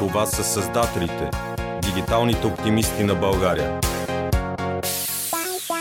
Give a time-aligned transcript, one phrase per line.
[0.00, 1.30] Това са създателите,
[1.82, 3.80] дигиталните оптимисти на България.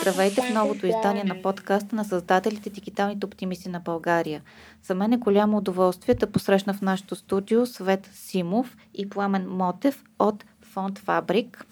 [0.02, 4.42] Здравейте в новото издание на подкаста на създателите Дигиталните оптимисти на България.
[4.84, 10.04] За мен е голямо удоволствие да посрещна в нашото студио Свет Симов и Пламен Мотев
[10.20, 11.66] от Фонд Фабрик.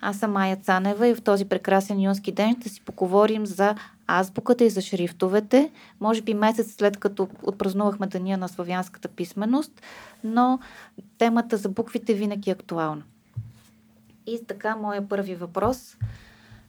[0.00, 3.74] Аз съм Майя Цанева и в този прекрасен юнски ден ще си поговорим за
[4.08, 5.70] азбуката и за шрифтовете.
[6.00, 9.82] Може би месец след като отпразнувахме Деня на славянската писменост,
[10.24, 10.58] но
[11.18, 13.02] темата за буквите винаги е актуална.
[14.26, 15.96] И така, моя първи въпрос.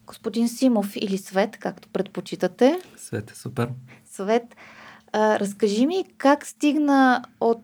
[0.06, 2.82] Господин Симов или Свет, както предпочитате.
[2.98, 3.70] Свет е супер.
[4.06, 4.56] Свет,
[5.12, 7.60] а, разкажи ми как стигна от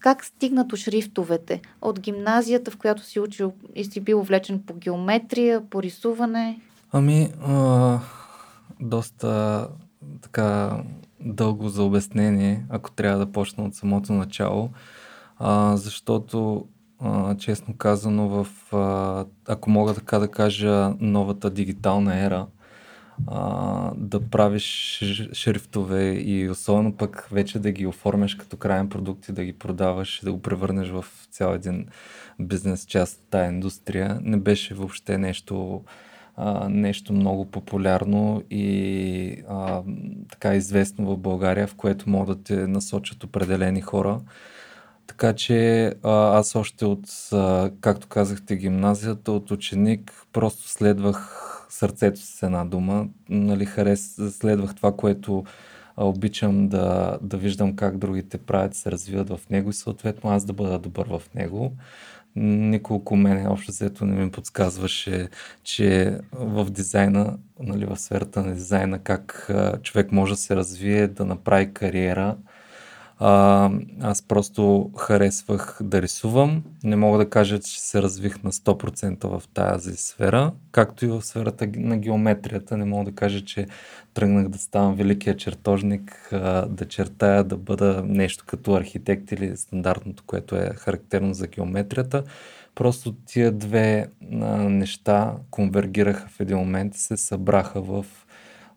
[0.00, 1.60] как стигнат до шрифтовете?
[1.82, 6.60] От гимназията, в която си учил и си бил влечен по геометрия, по рисуване?
[6.92, 8.00] Ами, а,
[8.80, 9.68] доста
[10.22, 10.78] така
[11.20, 14.70] дълго за обяснение, ако трябва да почна от самото начало,
[15.36, 16.66] а, защото
[17.00, 22.46] а, честно казано в, а, ако мога така да кажа, новата дигитална ера,
[23.26, 24.98] а, да правиш
[25.32, 30.22] шрифтове и особено пък вече да ги оформяш като крайен продукт и да ги продаваш
[30.22, 31.86] и да го превърнеш в цял един
[32.40, 35.82] бизнес част от тази индустрия, не беше въобще нещо,
[36.68, 39.82] нещо много популярно и а,
[40.30, 44.20] така известно в България, в което могат да те насочат определени хора.
[45.06, 52.20] Така че а, аз още от, а, както казахте, гимназията, от ученик, просто следвах сърцето
[52.20, 53.08] с една дума.
[53.28, 55.44] Нали, харес, следвах това, което
[55.96, 60.44] а, обичам да, да виждам как другите правят, се развиват в него и съответно аз
[60.44, 61.72] да бъда добър в него.
[62.36, 65.28] Никой около мен общо взето не ми подсказваше,
[65.62, 69.50] че в дизайна, нали, в сферата на дизайна, как
[69.82, 72.36] човек може да се развие, да направи кариера,
[73.18, 73.70] а,
[74.00, 76.64] аз просто харесвах да рисувам.
[76.84, 81.22] Не мога да кажа, че се развих на 100% в тази сфера, както и в
[81.22, 82.76] сферата на геометрията.
[82.76, 83.66] Не мога да кажа, че
[84.14, 90.22] тръгнах да ставам великия чертожник, а, да чертая, да бъда нещо като архитект или стандартното,
[90.26, 92.24] което е характерно за геометрията.
[92.74, 98.06] Просто тия две а, неща конвергираха в един момент и се събраха в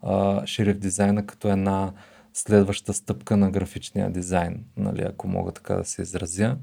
[0.01, 1.91] а, шрифт дизайна като една
[2.37, 6.57] следваща стъпка на графичния дизайн, нали, ако мога така да се изразя.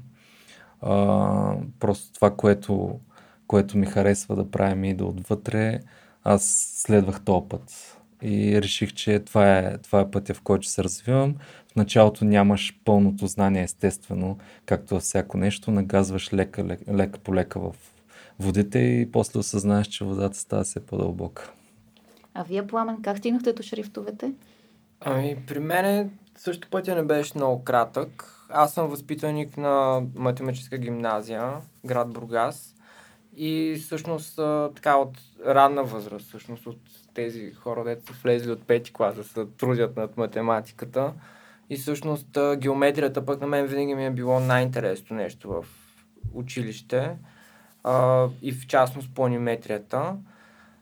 [0.81, 2.99] А, просто това, което,
[3.47, 5.79] което ми харесва да правим и да отвътре,
[6.23, 6.43] аз
[6.77, 7.97] следвах този път.
[8.21, 11.35] И реших, че това е, това е пътя, в който се развивам.
[11.71, 17.35] В началото нямаш пълното знание, естествено, както във всяко нещо, нагазваш лека, лека, лека по
[17.35, 17.75] лека в
[18.39, 21.51] водите и после осъзнаеш, че водата става все по-дълбока.
[22.33, 24.31] А вие, Пламен, как стигнахте до шрифтовете?
[25.01, 28.31] Ами, при мен също пътя не беше много кратък.
[28.49, 31.53] Аз съм възпитаник на математическа гимназия,
[31.85, 32.75] град Бургас.
[33.37, 34.35] И всъщност
[34.75, 36.79] така от ранна възраст, всъщност от
[37.13, 41.13] тези хора, дето са влезли от пети класа, се трудят над математиката.
[41.69, 45.65] И всъщност геометрията пък на мен винаги ми е било най-интересно нещо в
[46.33, 47.15] училище.
[47.83, 50.15] А, и в частност планиметрията,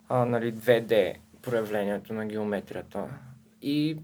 [0.10, 3.04] а, нали, 2D проявлението на геометрията.
[3.64, 3.98] И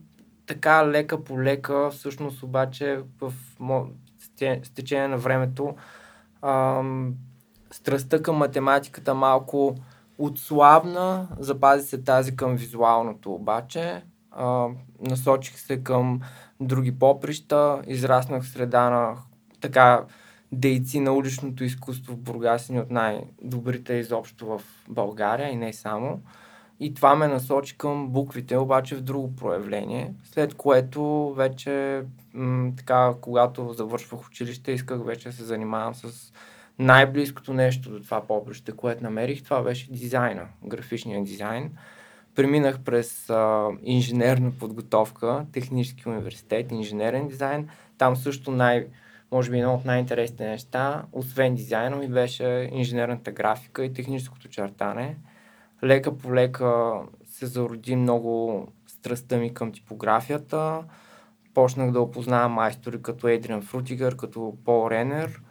[0.46, 3.34] така лека по лека, всъщност обаче в
[4.64, 5.76] с течение на времето
[6.42, 7.14] ам,
[7.72, 9.76] страстта към математиката малко
[10.18, 14.04] отслабна, запази се тази към визуалното обаче.
[14.32, 14.68] А,
[15.02, 16.20] насочих се към
[16.60, 19.18] други поприща, израснах в среда на
[19.62, 20.06] така
[20.52, 26.22] дейци на уличното изкуство в Бургас от най-добрите изобщо в България и не само.
[26.80, 32.04] И това ме насочи към буквите, обаче в друго проявление, след което вече,
[32.34, 36.34] м- така, когато завършвах училище, исках вече да се занимавам с
[36.80, 41.72] най-близкото нещо до това поприще, което намерих, това беше дизайна, графичния дизайн.
[42.36, 47.70] Преминах през а, инженерна подготовка, технически университет, инженерен дизайн.
[47.98, 48.88] Там също най-
[49.32, 55.16] може би едно от най-интересните неща, освен дизайна ми беше инженерната графика и техническото чертане
[55.84, 60.84] лека по лека се зароди много страстта ми към типографията.
[61.54, 65.42] Почнах да опознавам майстори като Едриан Фрутигър, като Пол Ренер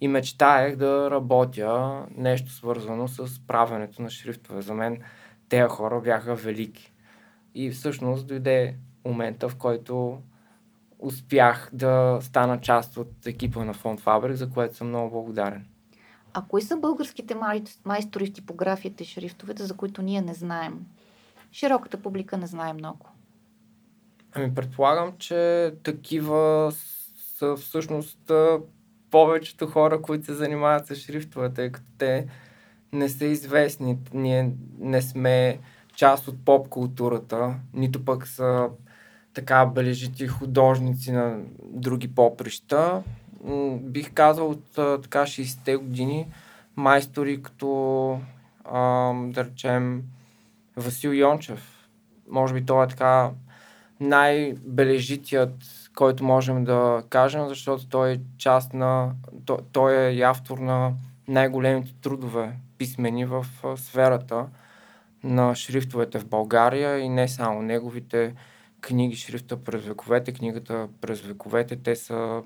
[0.00, 4.62] и мечтаех да работя нещо свързано с правенето на шрифтове.
[4.62, 4.98] За мен
[5.48, 6.92] тези хора бяха велики.
[7.54, 10.22] И всъщност дойде момента, в който
[10.98, 15.66] успях да стана част от екипа на Фонд Фабрик, за което съм много благодарен.
[16.34, 17.36] А кои са българските
[17.84, 20.86] майстори в типографията и шрифтовете, за които ние не знаем?
[21.52, 23.06] Широката публика не знае много.
[24.32, 26.72] Ами предполагам, че такива
[27.38, 28.32] са всъщност
[29.10, 32.26] повечето хора, които се занимават с шрифтове, тъй като те
[32.92, 33.98] не са известни.
[34.14, 35.58] Ние не сме
[35.94, 38.68] част от поп културата, нито пък са
[39.34, 43.02] така бележити художници на други поприща.
[43.80, 46.26] Бих казал от така 60-те години
[46.76, 48.20] майстори като
[48.64, 50.02] а, да речем
[50.76, 51.88] Васил Йончев.
[52.30, 53.30] Може би това е така
[54.00, 55.54] най-бележитият,
[55.94, 59.12] който можем да кажем, защото той е част на,
[59.44, 60.92] той, той е и автор на
[61.28, 63.46] най-големите трудове писмени в
[63.76, 64.46] сферата
[65.24, 68.34] на шрифтовете в България и не само неговите
[68.80, 72.42] книги, шрифта през вековете, книгата през вековете, те са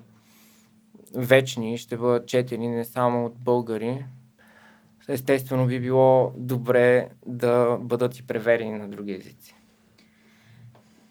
[1.15, 4.05] вечни ще бъдат четени не само от българи.
[5.07, 9.55] Естествено би било добре да бъдат и преведени на други езици.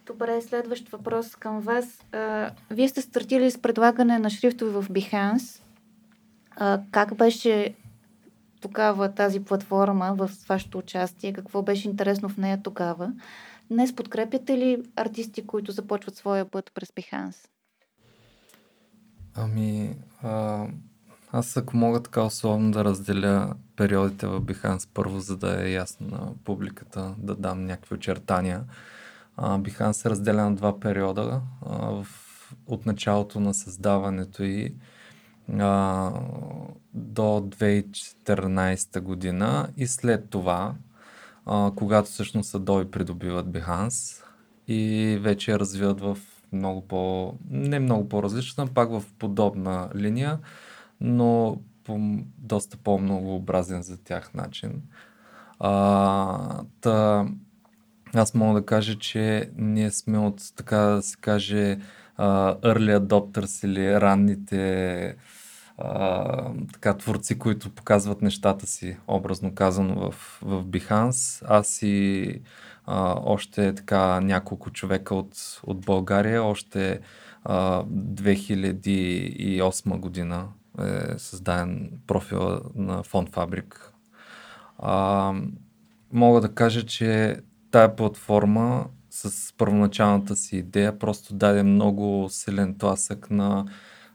[0.07, 2.05] Добре, следващ въпрос към вас.
[2.71, 5.63] Вие сте стартили с предлагане на шрифтове в Behance.
[6.91, 7.75] Как беше
[8.61, 11.33] тогава тази платформа в вашето участие?
[11.33, 13.13] Какво беше интересно в нея тогава?
[13.71, 17.49] Днес подкрепяте ли артисти, които започват своя път през Behance?
[19.35, 20.67] Ами, а,
[21.33, 26.07] аз ако мога така условно да разделя периодите в Behance първо, за да е ясно
[26.09, 28.65] на публиката, да дам някакви очертания.
[29.39, 31.41] Behance се разделя на два периода.
[31.67, 32.07] А, в,
[32.67, 34.75] от началото на създаването и
[35.59, 36.11] а,
[36.95, 40.75] до 2014 година и след това,
[41.47, 44.25] а, когато всъщност Adobe придобиват Behance
[44.69, 46.19] и вече развиват в
[46.53, 47.35] много по...
[47.51, 50.39] не много по-различна, пак в подобна линия,
[51.01, 54.83] но по доста по-многообразен за тях начин.
[55.59, 57.27] А, та,
[58.15, 61.79] аз мога да кажа, че ние сме от, така да се каже,
[62.19, 65.17] early adopters или ранните
[65.79, 71.45] uh, така, творци, които показват нещата си, образно казано в, в Behance.
[71.49, 72.41] Аз и
[72.89, 77.01] uh, още така няколко човека от, от България, още
[77.47, 80.49] uh, 2008 година
[80.81, 83.93] е създаден профила на Фонд Фабрик.
[84.83, 85.49] Uh,
[86.13, 87.37] мога да кажа, че
[87.71, 93.67] тая платформа с първоначалната си идея просто даде много силен тласък на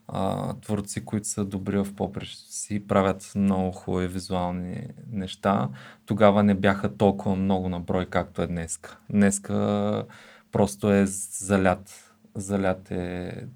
[0.08, 5.68] а, творци, които са добри в попрещето си, правят много хубави визуални неща.
[6.06, 8.98] Тогава не бяха толкова много на брой, както е днеска.
[9.10, 10.04] Днеска
[10.52, 12.14] просто е залят.
[12.34, 13.46] Залят е,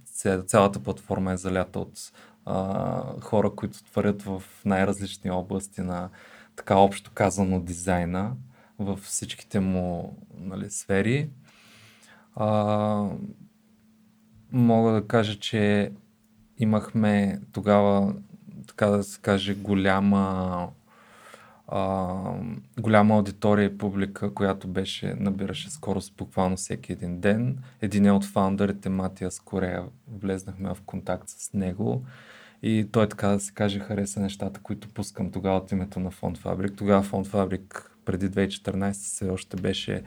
[0.46, 2.12] цялата платформа е залята от
[2.44, 6.08] а, хора, които творят в най-различни области на
[6.56, 8.32] така общо казано дизайна
[8.78, 11.30] във всичките му нали, сфери.
[12.34, 13.08] А,
[14.52, 15.92] мога да кажа, че
[16.62, 18.14] имахме тогава,
[18.66, 20.68] така да се каже, голяма
[21.68, 22.16] а,
[22.80, 27.58] голяма аудитория и публика, която беше, набираше скорост буквално всеки един ден.
[27.80, 32.04] Един от фаундърите, Матиас Корея, влезнахме в контакт с него
[32.62, 36.38] и той така да се каже хареса нещата, които пускам тогава от името на Фонд
[36.38, 36.76] Фабрик.
[36.76, 40.02] Тогава Фонд Фабрик преди 2014 се още беше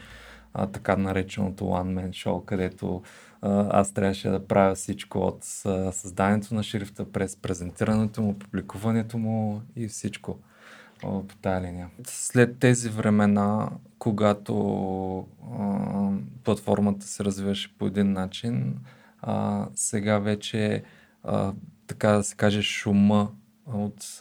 [0.54, 3.02] а, така нареченото One Man Show, където
[3.42, 9.62] аз трябваше да правя всичко от а, създанието на шрифта през презентирането му, публикуването му
[9.76, 10.40] и всичко
[11.04, 11.90] а, по тази линия.
[12.08, 13.70] След тези времена,
[14.00, 14.56] когато
[15.60, 16.10] а,
[16.44, 18.80] платформата се развиваше по един начин,
[19.22, 20.84] а, сега вече
[21.24, 21.54] а,
[21.88, 23.32] така да се каже шума
[23.74, 24.20] от,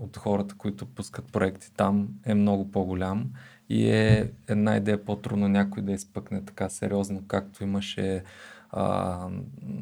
[0.00, 3.30] от хората, които пускат проекти там е много по-голям
[3.68, 8.22] и е една идея по-трудно някой да изпъкне така сериозно, както имаше
[8.70, 9.28] а,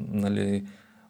[0.07, 0.67] нали,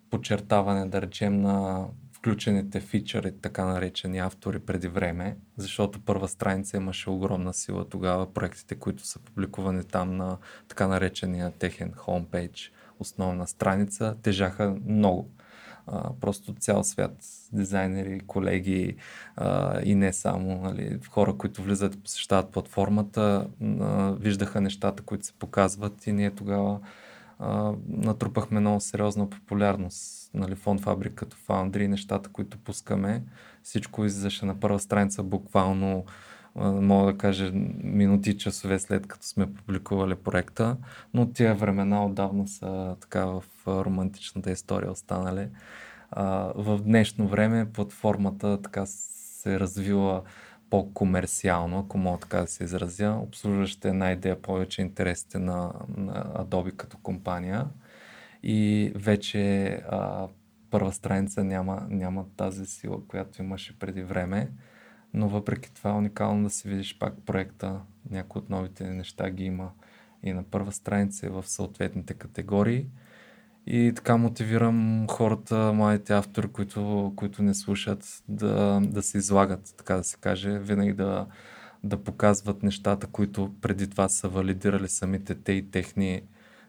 [0.09, 7.09] подчертаване, да речем, на включените фичъри, така наречени автори преди време, защото първа страница имаше
[7.09, 8.33] огромна сила тогава.
[8.33, 15.29] Проектите, които са публикувани там на така наречения техен хомпейдж, основна страница, тежаха много
[16.21, 17.17] просто цял свят,
[17.53, 18.95] дизайнери, колеги
[19.35, 23.47] а, и не само, нали, хора, които влизат и посещават платформата,
[23.81, 26.79] а, виждаха нещата, които се показват и ние тогава
[27.39, 30.29] а, натрупахме много сериозна популярност.
[30.33, 33.23] Нали, фонд Фабрик като фаундри, нещата, които пускаме,
[33.63, 36.05] всичко излизаше на първа страница буквално
[36.57, 37.51] мога да кажа
[37.83, 40.77] минути, часове след като сме публикували проекта,
[41.13, 45.47] но тия времена отдавна са така в романтичната история останали.
[46.55, 50.23] в днешно време платформата така се развила
[50.69, 56.75] по-комерциално, ако мога така да се изразя, обслужваща една идея повече интересите на, на Adobe
[56.75, 57.65] като компания.
[58.43, 60.27] И вече а,
[60.69, 64.51] първа страница няма, няма тази сила, която имаше преди време,
[65.17, 69.43] но въпреки това е уникално да си видиш пак проекта, някои от новите неща ги
[69.43, 69.71] има
[70.23, 72.85] и на първа страница и в съответните категории.
[73.67, 79.95] И така мотивирам хората, младите автори, които, които не слушат, да, да се излагат, така
[79.95, 81.25] да се каже, винаги да,
[81.83, 86.21] да показват нещата, които преди това са валидирали самите те и техни,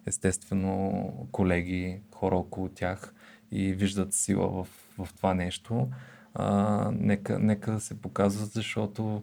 [0.06, 3.14] естествено, колеги, хора около тях
[3.50, 5.88] и виждат сила в, в това нещо.
[6.40, 9.22] А, нека, нека да се показват, защото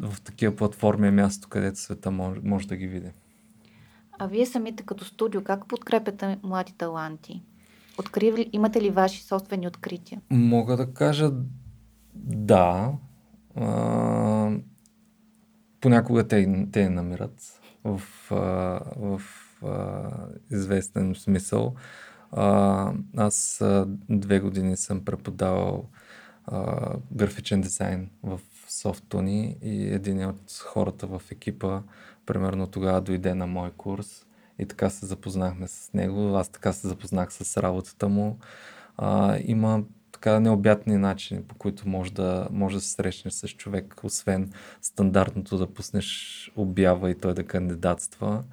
[0.00, 3.10] в такива платформи е място, където света може, може да ги види.
[4.18, 7.42] А вие самите като студио, как подкрепяте млади таланти?
[7.98, 10.20] Открив, имате ли ваши собствени открития?
[10.30, 11.30] Мога да кажа
[12.14, 12.92] да.
[13.56, 14.50] А,
[15.80, 18.36] понякога те, те намират в, а,
[18.96, 19.22] в
[19.64, 20.10] а,
[20.50, 21.74] известен смисъл.
[22.32, 25.88] А, аз а, две години съм преподавал
[27.12, 31.82] графичен дизайн в Софтуни и един от хората в екипа
[32.26, 34.26] примерно тогава дойде на мой курс
[34.58, 36.36] и така се запознахме с него.
[36.36, 38.38] Аз така се запознах с работата му.
[38.96, 39.82] А, има
[40.12, 45.58] така необятни начини, по които може да, може да се срещнеш с човек, освен стандартното
[45.58, 48.44] да пуснеш обява и той да кандидатства.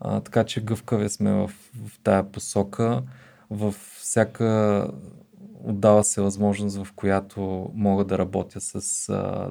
[0.00, 1.50] А, така че гъвкави сме в,
[1.86, 3.02] в тая посока.
[3.50, 4.86] В всяка
[5.64, 9.50] отдава се възможност, в която мога да работя с а,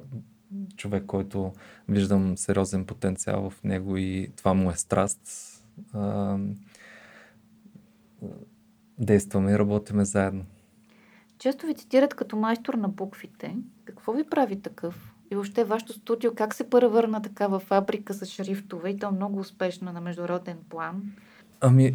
[0.78, 1.54] човек, който
[1.88, 5.20] виждам сериозен потенциал в него и това му е страст.
[5.94, 6.38] А,
[9.00, 10.46] действаме и работиме заедно.
[11.40, 13.56] Често ви цитират като майстор на буквите.
[13.86, 15.14] Какво ви прави такъв?
[15.32, 19.40] И въобще вашето студио как се превърна така в фабрика с шрифтове и то много
[19.40, 21.12] успешно на международен план?
[21.62, 21.94] Ами,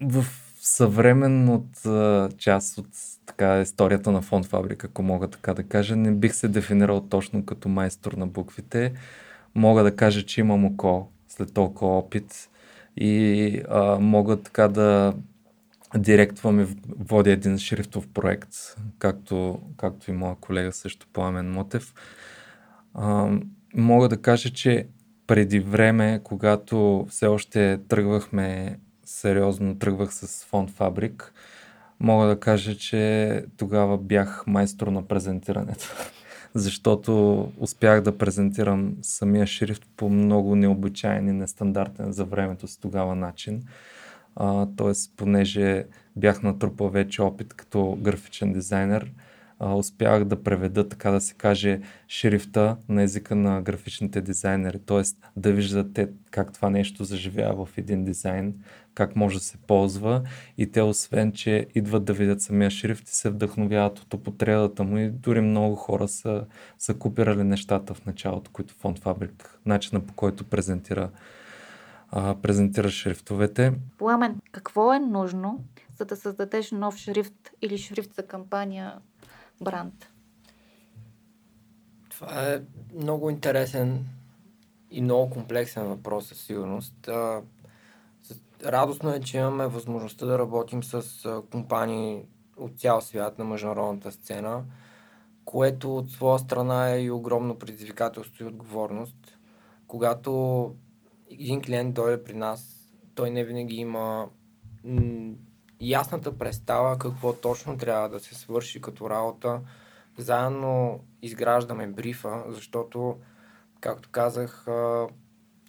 [0.00, 0.24] в
[0.60, 2.88] съвременната част от
[3.26, 7.44] така, историята на фонд фабрика, ако мога така да кажа, не бих се дефинирал точно
[7.44, 8.92] като майстор на буквите.
[9.54, 12.50] Мога да кажа, че имам око след толкова опит
[12.96, 15.14] и а, мога така да
[15.96, 16.66] директвам и
[16.98, 18.54] водя един шрифтов проект,
[18.98, 21.94] както, както и моя колега също Пламен Мотев.
[22.94, 23.30] А,
[23.74, 24.86] мога да кажа, че
[25.26, 31.32] преди време, когато все още тръгвахме сериозно, тръгвах с фонд Фабрик,
[32.00, 35.96] мога да кажа, че тогава бях майстор на презентирането.
[36.54, 43.14] Защото успях да презентирам самия шрифт по много необичайен и нестандартен за времето си тогава
[43.14, 43.62] начин.
[44.76, 45.84] тоест, понеже
[46.16, 49.12] бях натрупал вече опит като графичен дизайнер,
[49.58, 55.02] а, успях да преведа, така да се каже, шрифта на езика на графичните дизайнери, т.е.
[55.36, 58.54] да виждате как това нещо заживява в един дизайн,
[58.98, 60.22] как може да се ползва
[60.56, 64.98] и те освен, че идват да видят самия шрифт и се вдъхновяват от употребата му
[64.98, 66.46] и дори много хора са,
[66.78, 71.10] са купирали нещата в началото, които Фонд Фабрик, начина по който презентира
[72.10, 73.72] а, презентира шрифтовете.
[73.98, 75.64] Пламен, какво е нужно,
[75.98, 78.94] за да създадеш нов шрифт или шрифт за кампания
[79.60, 80.10] бранд?
[82.10, 82.60] Това е
[82.94, 84.06] много интересен
[84.90, 87.08] и много комплексен въпрос със сигурност.
[88.64, 91.02] Радостно е, че имаме възможността да работим с
[91.50, 92.24] компании
[92.56, 94.64] от цял свят на международната сцена,
[95.44, 99.38] което от своя страна е и огромно предизвикателство и отговорност.
[99.86, 100.74] Когато
[101.30, 104.28] един клиент дойде при нас, той не винаги има
[105.80, 109.60] ясната представа какво точно трябва да се свърши като работа.
[110.18, 113.16] Заедно изграждаме брифа, защото,
[113.80, 114.66] както казах,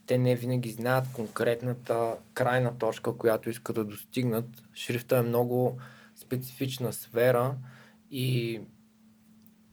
[0.10, 4.46] те не винаги знаят конкретната крайна точка, която искат да достигнат.
[4.76, 5.78] Шрифта е много
[6.16, 7.56] специфична сфера
[8.12, 8.62] и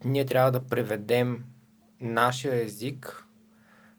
[0.04, 1.44] ние трябва да преведем
[2.00, 3.26] нашия език,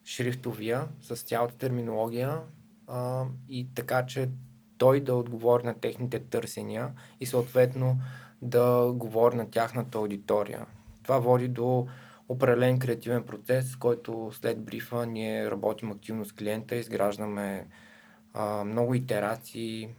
[0.06, 2.40] шрифтовия, с цялата терминология
[2.88, 4.30] а, и така, че
[4.78, 8.00] той да отговори на техните търсения и съответно
[8.42, 10.66] да говори на тяхната аудитория.
[11.04, 11.88] Това води до
[12.30, 17.68] определен креативен процес, който след брифа ние работим активно с клиента, изграждаме
[18.34, 19.90] а, много итерации,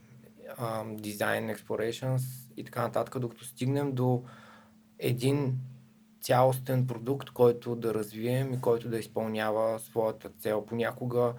[0.85, 4.25] design explorations и така нататък, докато стигнем до
[4.99, 5.59] един
[6.21, 10.67] цялостен продукт, който да развием и който да изпълнява своята цел.
[10.67, 11.35] Понякога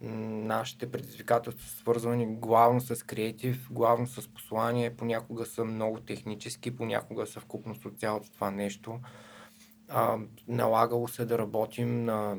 [0.00, 7.26] нашите предизвикателства са свързвани главно с креатив, главно с послание, понякога са много технически, понякога
[7.26, 9.00] са вкупност от цялото това нещо.
[9.90, 10.18] А,
[10.48, 12.36] налагало се да работим на,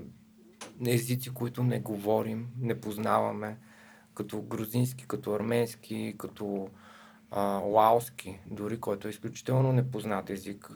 [0.87, 3.57] езици, които не говорим, не познаваме,
[4.13, 6.69] като грузински, като арменски, като
[7.31, 10.71] а, лаоски, дори който е изключително непознат език.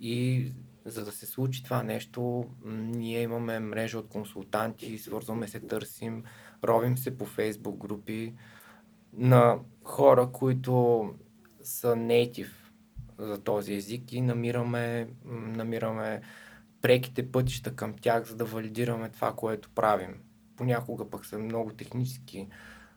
[0.00, 0.46] И
[0.84, 6.24] за да се случи това нещо, ние имаме мрежа от консултанти, свързваме се, търсим,
[6.64, 8.34] ровим се по фейсбук групи
[9.12, 11.14] на хора, които
[11.62, 12.65] са native
[13.18, 16.22] за този език и намираме, намираме
[16.82, 20.20] преките пътища към тях, за да валидираме това, което правим.
[20.56, 22.48] Понякога пък са много технически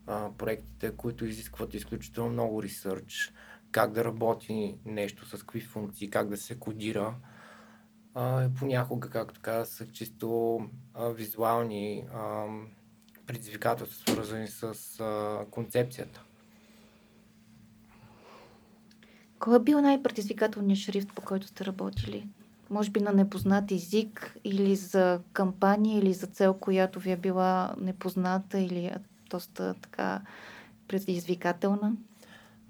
[0.07, 3.33] а, проектите, които изискват изключително много ресърч,
[3.71, 7.15] как да работи нещо, с какви функции, как да се кодира.
[8.13, 10.59] А, понякога, както казах, са чисто
[10.93, 12.45] а, визуални а,
[13.25, 14.63] предизвикателства, свързани с
[14.99, 16.23] а, концепцията.
[19.39, 22.27] Кой е бил най-предизвикателният шрифт, по който сте работили?
[22.69, 27.75] Може би на непознат език или за кампания или за цел, която ви е била
[27.77, 28.95] непозната или е
[29.29, 30.21] доста така
[30.87, 31.93] предизвикателна?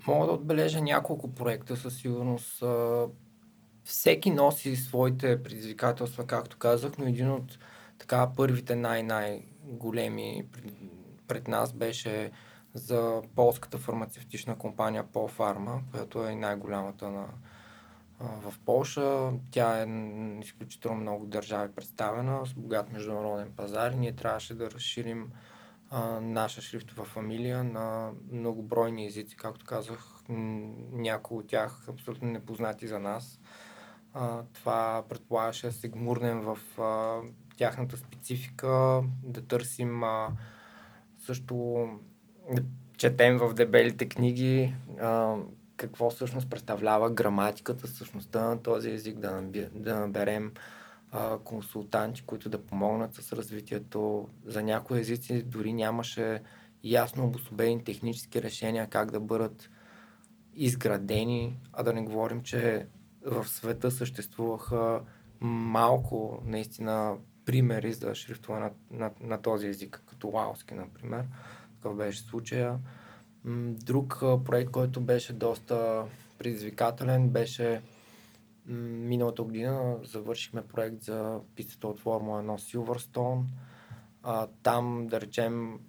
[0.07, 2.63] Мога да отбележа няколко проекта със сигурност.
[3.83, 7.59] Всеки носи своите предизвикателства, както казах, но един от
[7.97, 10.43] така първите най-най-големи
[11.27, 12.31] пред, нас беше
[12.73, 17.25] за полската фармацевтична компания Полфарма, която е най-голямата на,
[18.19, 19.31] в Полша.
[19.51, 19.87] Тя е
[20.41, 25.31] изключително много държави представена, с богат международен пазар и ние трябваше да разширим
[26.21, 33.39] наша шрифтова фамилия на многобройни езици, както казах, някои от тях абсолютно непознати за нас.
[34.53, 36.57] Това предполагаше да се гмурнем в
[37.57, 40.03] тяхната специфика, да търсим
[41.17, 41.87] също
[42.97, 45.35] четем в дебелите книги а,
[45.77, 50.51] какво всъщност представлява граматиката, същността на този език, да, наби, да наберем
[51.11, 54.27] а, консултанти, които да помогнат с развитието.
[54.45, 56.41] За някои езици дори нямаше
[56.83, 59.69] ясно обособени технически решения как да бъдат
[60.55, 62.87] изградени, а да не говорим, че
[63.25, 65.01] в света съществуваха
[65.41, 71.25] малко наистина примери за шрифтове на, на, на този език, като лаоски, например.
[71.79, 72.79] Такъв беше случая.
[73.65, 76.05] Друг проект, който беше доста
[76.37, 77.81] предизвикателен, беше
[78.65, 83.43] миналата година завършихме проект за пистата от Формула 1 Silverstone.
[84.63, 85.79] Там, да речем,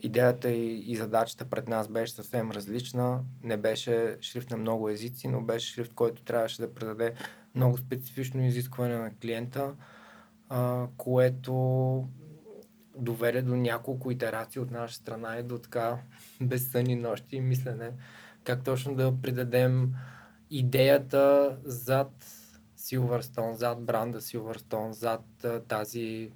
[0.00, 3.20] идеята и, задачата пред нас беше съвсем различна.
[3.42, 7.14] Не беше шрифт на много езици, но беше шрифт, който трябваше да предаде
[7.54, 9.74] много специфично изискване на клиента,
[10.96, 11.52] което
[12.96, 15.98] доведе до няколко итерации от наша страна и до така
[16.40, 17.92] безсънни нощи и мислене
[18.44, 19.94] как точно да придадем
[20.50, 22.24] идеята зад
[22.78, 25.24] Silverstone, зад бранда Silverstone, зад
[25.68, 26.30] тази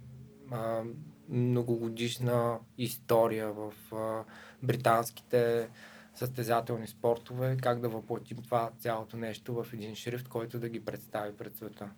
[0.50, 0.82] а,
[1.28, 4.24] многогодишна история в а,
[4.62, 5.68] британските
[6.14, 11.36] състезателни спортове, как да въплатим това цялото нещо в един шрифт, който да ги представи
[11.36, 11.90] пред света.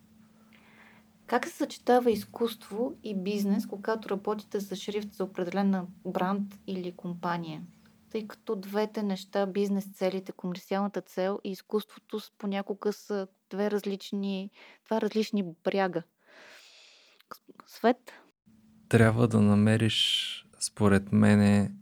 [1.29, 7.62] Как се съчетава изкуство и бизнес, когато работите за шрифт за определена бранд или компания?
[8.11, 14.51] Тъй като двете неща, бизнес целите, комерциалната цел и изкуството понякога са две различни,
[14.87, 16.03] два различни бряга.
[17.67, 18.12] Свет?
[18.88, 21.73] Трябва да намериш, според мене,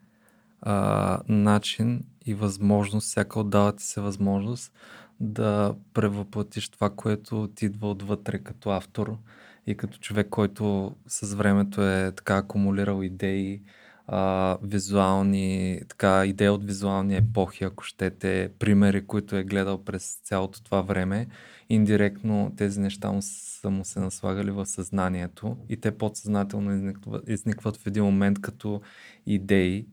[0.61, 4.73] а, начин и възможност, всяка отдава ти се възможност
[5.20, 9.18] да превъплатиш това, което ти идва отвътре като автор
[9.66, 13.62] и като човек, който с времето е така акумулирал идеи,
[14.07, 20.62] а, визуални, така, идеи от визуални епохи, ако щете, примери, които е гледал през цялото
[20.62, 21.26] това време.
[21.68, 27.76] Индиректно тези неща му са му се наслагали в съзнанието и те подсъзнателно изникват, изникват
[27.76, 28.81] в един момент като
[29.26, 29.87] идеи,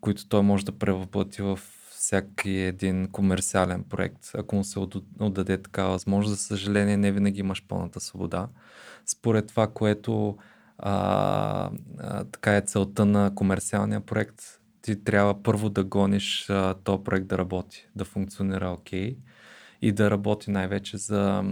[0.00, 1.60] които той може да превъплати в
[2.10, 4.78] всяки един комерциален проект, ако му се
[5.20, 6.36] отдаде такава възможност.
[6.36, 8.48] За съжаление, не винаги имаш пълната свобода.
[9.06, 10.36] Според това, което
[10.78, 14.42] а, а, така е целта на комерциалния проект,
[14.82, 19.16] ти трябва първо да гониш а, този проект да работи, да функционира окей okay,
[19.82, 21.44] и да работи най-вече за,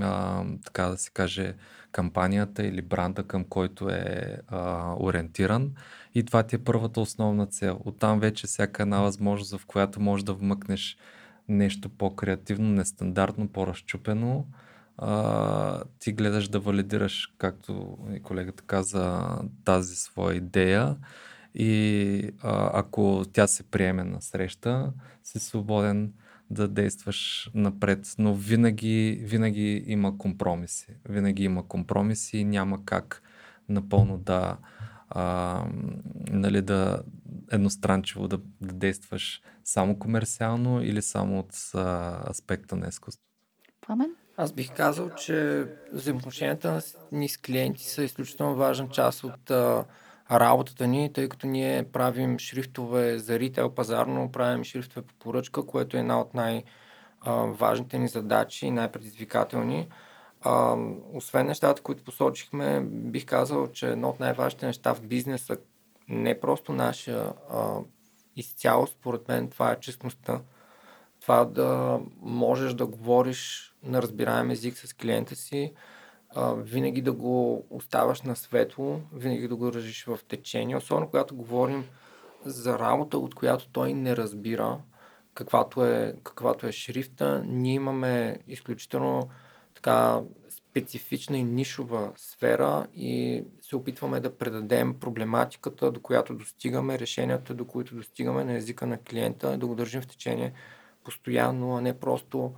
[0.00, 1.54] а, така да се каже,
[1.92, 5.72] кампанията или бранда, към който е а, ориентиран.
[6.14, 7.80] И това ти е първата основна цел.
[7.84, 10.96] Оттам вече всяка една възможност, в която можеш да вмъкнеш
[11.48, 14.46] нещо по-креативно, нестандартно, по-разчупено,
[14.98, 20.96] а, ти гледаш да валидираш, както и колегата каза, тази своя идея
[21.54, 24.92] и а, ако тя се приеме на среща,
[25.24, 26.12] си свободен
[26.50, 28.14] да действаш напред.
[28.18, 30.86] Но винаги, винаги има компромиси.
[31.08, 33.22] Винаги има компромиси и няма как
[33.68, 34.56] напълно да,
[35.10, 35.64] а,
[36.30, 37.02] нали, да
[37.52, 43.24] едностранчиво да, да действаш само комерциално или само от а, аспекта на изкуство?
[43.86, 44.10] Пламен?
[44.36, 46.80] Аз бих казал, че взаимоотношенията
[47.12, 49.84] ни с клиенти са изключително важна част от а,
[50.30, 55.96] работата ни, тъй като ние правим шрифтове за ритейл пазарно, правим шрифтове по поръчка, което
[55.96, 59.88] е една от най-важните ни задачи и най-предизвикателни.
[60.40, 60.76] А,
[61.12, 65.56] освен нещата, които посочихме, бих казал, че едно от най-важните неща в бизнеса,
[66.08, 67.78] не просто наша а,
[68.36, 70.40] изцяло, според мен, това е честността.
[71.20, 75.72] Това да можеш да говориш на разбираем език с клиента си,
[76.34, 81.36] а, винаги да го оставаш на светло, винаги да го държиш в течение, особено когато
[81.36, 81.84] говорим
[82.44, 84.78] за работа, от която той не разбира
[85.34, 87.42] каквато е, каквато е шрифта.
[87.46, 89.28] Ние имаме изключително
[89.82, 97.54] така специфична и нишова сфера и се опитваме да предадем проблематиката, до която достигаме, решенията,
[97.54, 100.52] до които достигаме на езика на клиента, да го държим в течение
[101.04, 102.52] постоянно, а не просто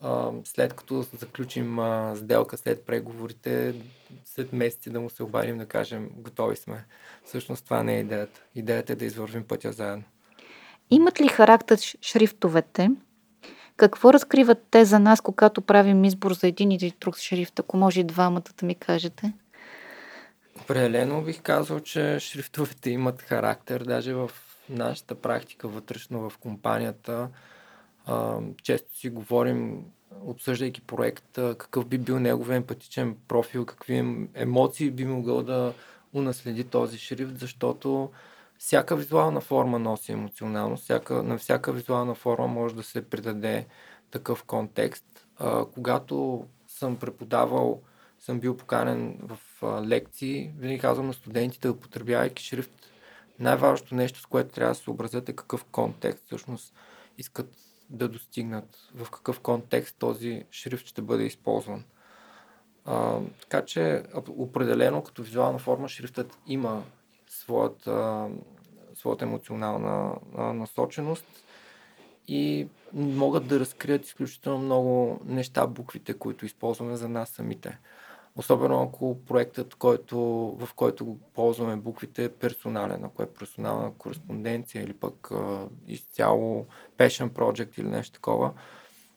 [0.00, 3.74] а, след като заключим а, сделка, след преговорите,
[4.24, 6.84] след месеци да му се обадим да кажем готови сме.
[7.24, 8.40] Всъщност това не е идеята.
[8.54, 10.04] Идеята е да извървим пътя заедно.
[10.90, 12.90] Имат ли характер шрифтовете?
[13.76, 17.58] Какво разкриват те за нас, когато правим избор за един или друг шрифт?
[17.58, 19.32] Ако може и двамата да ми кажете.
[20.60, 23.80] Определено бих казал, че шрифтовете имат характер.
[23.80, 24.30] Даже в
[24.68, 27.28] нашата практика вътрешно в компанията
[28.62, 29.84] често си говорим,
[30.24, 35.72] обсъждайки проекта, какъв би бил неговия емпатичен профил, какви емоции би могъл да
[36.12, 38.10] унаследи този шрифт, защото
[38.60, 43.66] всяка визуална форма носи емоционално, всяка, на всяка визуална форма може да се придаде
[44.10, 45.26] такъв контекст.
[45.36, 47.82] А, когато съм преподавал,
[48.18, 52.72] съм бил поканен в а, лекции, винаги казвам на студентите, да потребявайки шрифт,
[53.38, 56.74] най-важното нещо, с което трябва да се образят е какъв контекст всъщност
[57.18, 57.50] искат
[57.90, 61.84] да достигнат, в какъв контекст този шрифт ще бъде използван.
[62.84, 66.82] А, така че определено като визуална форма шрифтът има
[67.40, 68.28] своята,
[68.94, 71.26] своята емоционална насоченост
[72.28, 77.78] и могат да разкрият изключително много неща, буквите, които използваме за нас самите.
[78.36, 80.18] Особено ако проектът, който,
[80.60, 86.66] в който го ползваме буквите е персонален, ако е персонална кореспонденция или пък а, изцяло
[86.98, 88.52] passion project или нещо такова,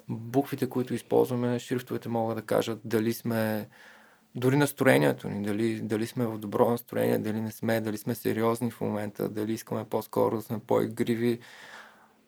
[0.09, 3.69] буквите, които използваме, шрифтовете могат да кажат дали сме
[4.35, 8.71] дори настроението ни, дали, дали сме в добро настроение, дали не сме, дали сме сериозни
[8.71, 11.39] в момента, дали искаме по-скоро да сме по-игриви,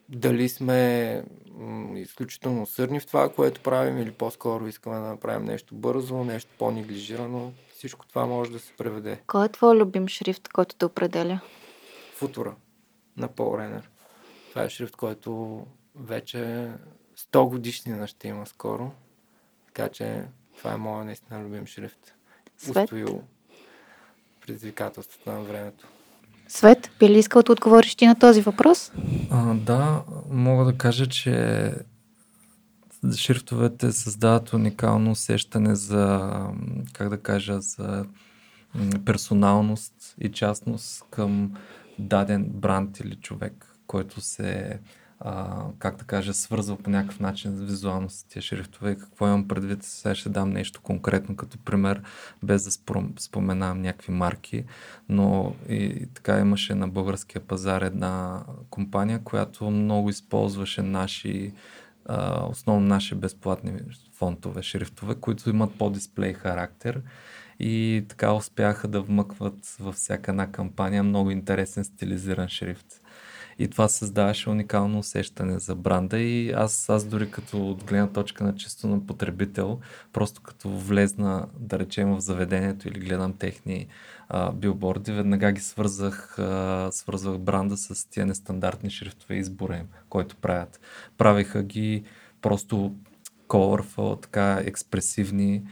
[0.09, 5.75] дали сме м- изключително усърдни в това, което правим или по-скоро искаме да направим нещо
[5.75, 7.53] бързо, нещо по-неглижирано.
[7.73, 9.21] Всичко това може да се преведе.
[9.27, 11.39] Кой е твой любим шрифт, който те определя?
[12.15, 12.55] Футура
[13.17, 13.89] на Пол Ренер.
[14.49, 15.61] Това е шрифт, който
[15.95, 16.71] вече
[17.17, 18.91] 100 годишнина ще има скоро.
[19.65, 20.25] Така че
[20.57, 22.13] това е моят наистина любим шрифт.
[22.57, 22.83] Свет?
[22.83, 23.23] Устоил
[24.41, 25.87] предизвикателството на времето.
[26.47, 28.91] Свет, би ли искал да отговориш ти на този въпрос?
[29.31, 31.71] А, да, мога да кажа, че
[33.15, 36.31] шрифтовете създават уникално усещане за,
[36.93, 38.05] как да кажа, за
[39.05, 41.57] персоналност и частност към
[41.99, 44.79] даден бранд или човек, който се
[45.19, 48.95] а, как да кажа, свързал по някакъв начин визуално с тия шрифтове.
[48.95, 49.83] Какво имам предвид?
[49.83, 52.01] Сега ще дам нещо конкретно като пример,
[52.43, 52.71] без да
[53.19, 54.63] споменавам някакви марки,
[55.09, 61.53] но и, и така имаше на българския пазар една компания, която много използваше наши
[62.09, 63.73] Uh, основно наши безплатни
[64.13, 67.01] фонтове, шрифтове, които имат по-дисплей характер
[67.59, 73.01] и така успяха да вмъкват във всяка една кампания много интересен стилизиран шрифт.
[73.59, 78.43] И това създаваше уникално усещане за бранда и аз, аз дори като от гледна точка
[78.43, 79.79] на чисто на потребител,
[80.13, 83.87] просто като влезна, да речем, в заведението или гледам техни
[84.29, 90.35] а, билборди, веднага ги свързах, а, свързвах бранда с тия нестандартни шрифтове избора им, който
[90.35, 90.79] правят.
[91.17, 92.03] Правиха ги
[92.41, 92.95] просто
[93.47, 95.63] colorful, така експресивни,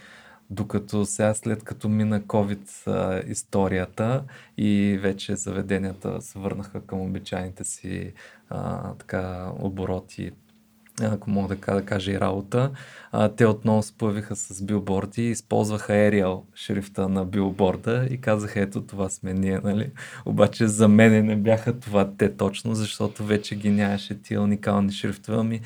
[0.53, 4.23] докато сега след като мина COVID а, историята
[4.57, 8.13] и вече заведенията се върнаха към обичайните си
[8.49, 10.31] а, така обороти,
[11.01, 12.71] ако мога да, да кажа и работа,
[13.11, 18.81] а, те отново се появиха с билборди, използваха Arial шрифта на билборда и казаха ето
[18.81, 19.91] това сме ние, нали?
[20.25, 25.37] Обаче за мен не бяха това те точно, защото вече ги нямаше тия уникални шрифтове,
[25.37, 25.61] ами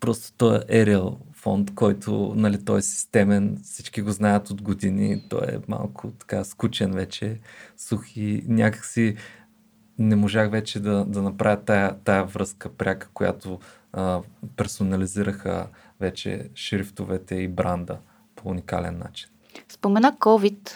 [0.00, 5.22] просто той е Arial фонд, който нали, той е системен, всички го знаят от години,
[5.28, 7.38] той е малко така скучен вече,
[7.76, 9.16] сух и някакси
[9.98, 13.58] не можах вече да, да направя тая, тая връзка пряка, която
[13.92, 14.20] а,
[14.56, 15.66] персонализираха
[16.00, 17.98] вече шрифтовете и бранда
[18.36, 19.28] по уникален начин.
[19.68, 20.70] Спомена COVID.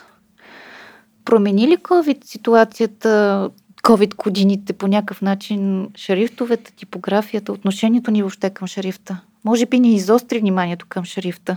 [1.24, 3.50] Промени ли COVID ситуацията,
[3.82, 9.20] COVID годините по някакъв начин, шрифтовете, типографията, отношението ни въобще към шрифта?
[9.44, 11.56] Може би ни изостри вниманието към шрифта.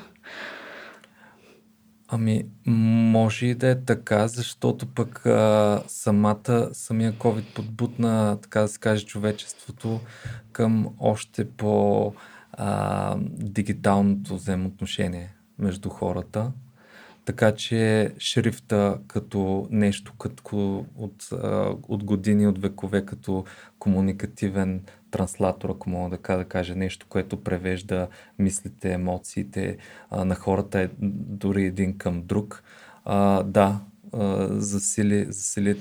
[2.08, 8.68] Ами, може и да е така, защото пък а, самата, самия COVID подбутна, така да
[8.68, 10.00] се каже, човечеството
[10.52, 12.14] към още по
[12.54, 16.52] а, дигиталното взаимоотношение между хората.
[17.26, 21.30] Така че шрифта като нещо като от,
[21.88, 23.46] от години, от векове, като
[23.80, 28.08] комуникативен транслатор, ако мога да, да кажа нещо, което превежда
[28.40, 29.78] мислите, емоциите
[30.10, 32.64] а, на хората дори един към друг.
[33.06, 33.82] А, да,
[34.14, 35.80] а, засили, засили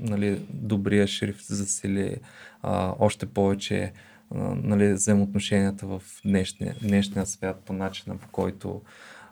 [0.00, 2.16] нали, добрия шрифт, засили
[2.62, 3.92] а, още повече
[4.30, 8.82] а, нали, взаимоотношенията в днешния, днешния свят по начина по който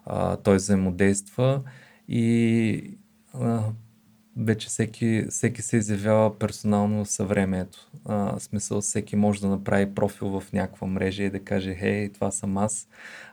[0.06, 1.62] а, той взаимодейства
[2.08, 2.98] и
[3.34, 3.62] а,
[4.36, 7.90] вече всеки, всеки се изявява персонално съвремието.
[8.04, 12.30] А, смисъл, всеки може да направи профил в някаква мрежа и да каже, хей, това
[12.30, 12.88] съм аз,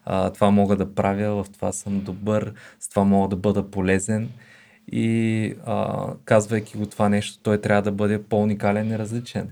[0.05, 4.29] а, това мога да правя, в това съм добър, с това мога да бъда полезен.
[4.91, 9.49] И а, казвайки го това нещо, той трябва да бъде по-уникален и различен.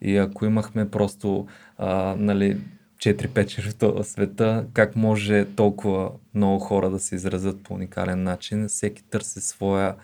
[0.00, 1.46] И ако имахме просто
[1.78, 2.60] а, нали,
[2.98, 8.68] 4-5 шрифта в света, как може толкова много хора да се изразят по уникален начин.
[8.68, 9.94] Всеки търси своя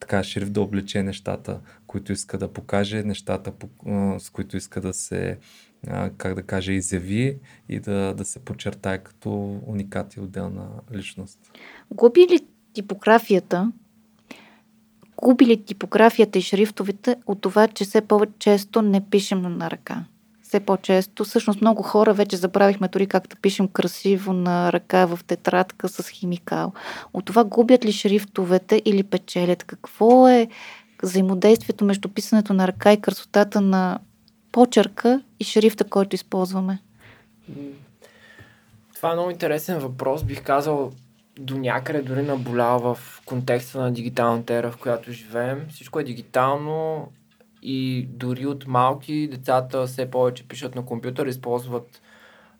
[0.00, 3.52] така шрифт да облече нещата, които иска да покаже, нещата,
[4.18, 5.38] с които иска да се,
[6.16, 11.38] как да кажа, изяви и да, да се подчертае като уникат и отделна личност.
[11.90, 12.40] Губи ли
[12.72, 13.72] типографията,
[15.22, 20.04] губи ли типографията и шрифтовете от това, че все по-често не пишем на ръка?
[20.48, 21.24] Все по-често.
[21.24, 26.08] Всъщност много хора вече забравихме дори как да пишем красиво на ръка в тетрадка с
[26.08, 26.72] химикал.
[27.12, 29.64] От това губят ли шрифтовете или печелят?
[29.64, 30.48] Какво е
[31.02, 33.98] взаимодействието между писането на ръка и красотата на
[34.52, 36.78] почерка и шрифта, който използваме?
[38.94, 40.24] Това е много интересен въпрос.
[40.24, 40.92] Бих казал
[41.38, 45.66] до някъде дори наболява в контекста на дигиталната ера, в която живеем.
[45.70, 47.08] Всичко е дигитално,
[47.70, 52.02] и дори от малки децата все повече пишат на компютър, използват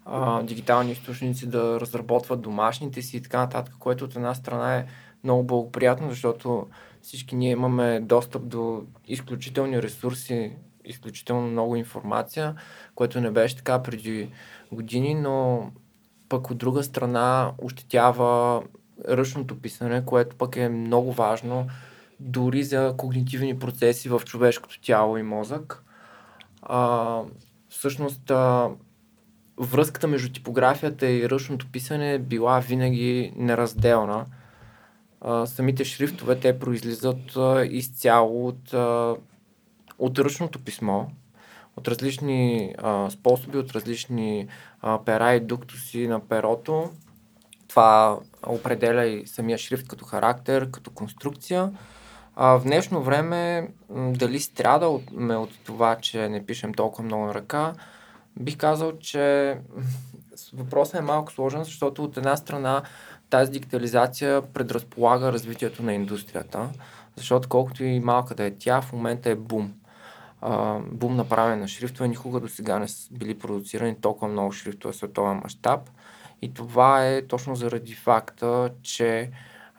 [0.04, 4.86] а, дигитални източници да разработват домашните си и така нататък, което от една страна е
[5.24, 6.66] много благоприятно, защото
[7.02, 10.52] всички ние имаме достъп до изключителни ресурси,
[10.84, 12.54] изключително много информация,
[12.94, 14.30] което не беше така преди
[14.72, 15.70] години, но
[16.28, 18.62] пък от друга страна ощетява
[19.08, 21.66] ръчното писане, което пък е много важно
[22.20, 25.84] дори за когнитивни процеси в човешкото тяло и мозък.
[26.62, 27.22] А,
[27.68, 28.70] всъщност, а,
[29.58, 34.26] връзката между типографията и ръчното писане била винаги неразделна.
[35.20, 39.16] А, самите шрифтове те произлизат а, изцяло от, а,
[39.98, 41.04] от ръчното писмо,
[41.76, 44.48] от различни а, способи, от различни
[44.80, 46.90] а, пера и дуктуси на перото.
[47.68, 51.72] Това определя и самия шрифт като характер, като конструкция.
[52.40, 57.72] А, в днешно време, дали страдаме от това, че не пишем толкова много на ръка,
[58.40, 59.56] бих казал, че
[60.52, 62.82] въпросът е малко сложен, защото от една страна
[63.30, 66.68] тази дигитализация предразполага развитието на индустрията,
[67.16, 69.72] защото колкото и малка да е тя, в момента е бум.
[70.40, 74.92] А, бум направен на шрифтове, никога до сега не са били продуцирани толкова много шрифтове
[74.92, 75.80] в световен мащаб.
[76.42, 79.30] И това е точно заради факта, че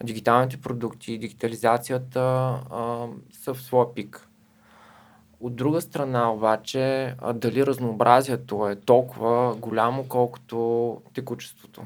[0.03, 2.19] дигиталните продукти, дигитализацията
[2.71, 4.27] а, са в своя пик.
[5.39, 11.81] От друга страна обаче, а, дали разнообразието е толкова голямо, колкото текучеството?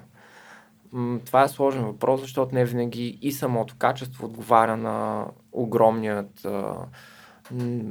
[0.91, 6.75] М- това е сложен въпрос, защото не винаги и самото качество отговаря на огромният а,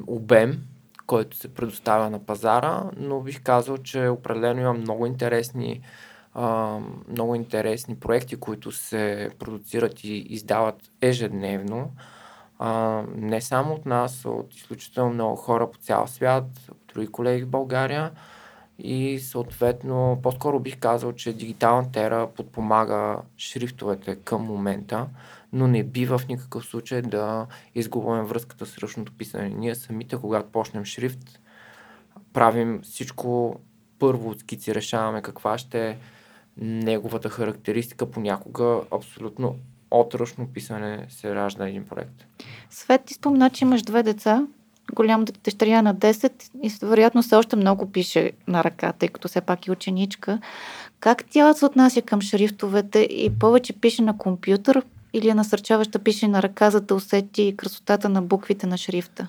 [0.06, 0.62] обем,
[1.06, 5.80] който се предоставя на пазара, но бих казал, че определено има много интересни
[6.35, 11.90] а, много интересни проекти, които се продуцират и издават ежедневно.
[12.59, 17.45] А, не само от нас, от изключително много хора по цял свят, от други колеги
[17.45, 18.11] в България.
[18.79, 25.07] И съответно, по-скоро бих казал, че дигиталната ера подпомага шрифтовете към момента,
[25.53, 29.49] но не бива в никакъв случай да изгубваме връзката с ръчното писане.
[29.49, 31.40] Ние самите, когато почнем шрифт,
[32.33, 33.61] правим всичко
[33.99, 35.99] първо от скици, решаваме каква ще е
[36.57, 39.57] неговата характеристика понякога абсолютно
[39.91, 42.27] отръчно писане се ражда един проект.
[42.71, 44.47] Свет, ти спомена, че имаш две деца.
[44.95, 49.41] голямата дъщеря на 10 и вероятно все още много пише на ръка, тъй като все
[49.41, 50.41] пак е ученичка.
[51.01, 56.29] Как тя се отнася към шрифтовете и повече пише на компютър или е насърчаваща пише
[56.29, 59.29] на ръка, за да усети красотата на буквите на шрифта?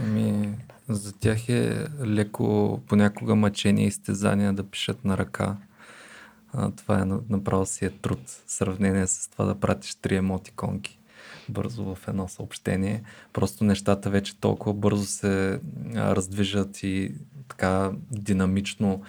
[0.00, 0.50] Ами,
[0.88, 5.56] за тях е леко понякога мъчение и изтезания да пишат на ръка.
[6.76, 10.98] Това е направо си е труд в сравнение с това да пратиш три емотиконки
[11.48, 13.02] бързо в едно съобщение.
[13.32, 15.60] Просто нещата вече толкова бързо се
[15.94, 17.14] раздвижат и
[17.48, 19.02] така динамично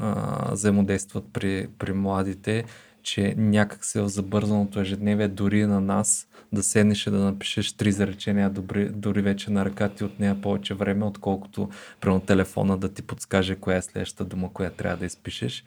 [0.00, 2.64] а, взаимодействат при, при младите,
[3.02, 7.92] че някак се в забързаното ежедневие дори на нас да седнеш и да напишеш три
[7.92, 11.68] заречения, дори, дори вече на ръка ти от нея повече време, отколкото
[12.00, 15.64] прямо телефона да ти подскаже коя е следващата дума, която трябва да изпишеш.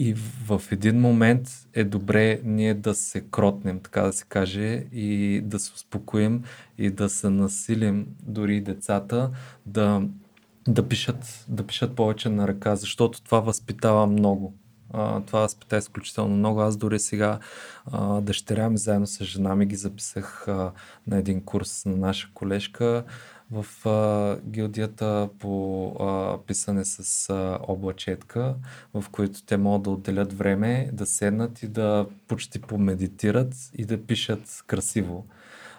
[0.00, 0.14] И
[0.46, 5.58] в един момент е добре ние да се кротнем, така да се каже, и да
[5.58, 6.44] се успокоим
[6.78, 9.30] и да се насилим дори децата
[9.66, 10.02] да,
[10.68, 14.54] да, пишат, да пишат повече на ръка, защото това възпитава много.
[14.92, 16.60] А, това възпитава изключително много.
[16.60, 17.38] Аз дори сега
[17.86, 20.72] а, дъщеря ми заедно с жена ми ги записах а,
[21.06, 23.04] на един курс на наша колежка
[23.50, 28.54] в а, гилдията по а, писане с а, облачетка,
[28.94, 34.06] в които те могат да отделят време, да седнат и да почти помедитират и да
[34.06, 35.26] пишат красиво.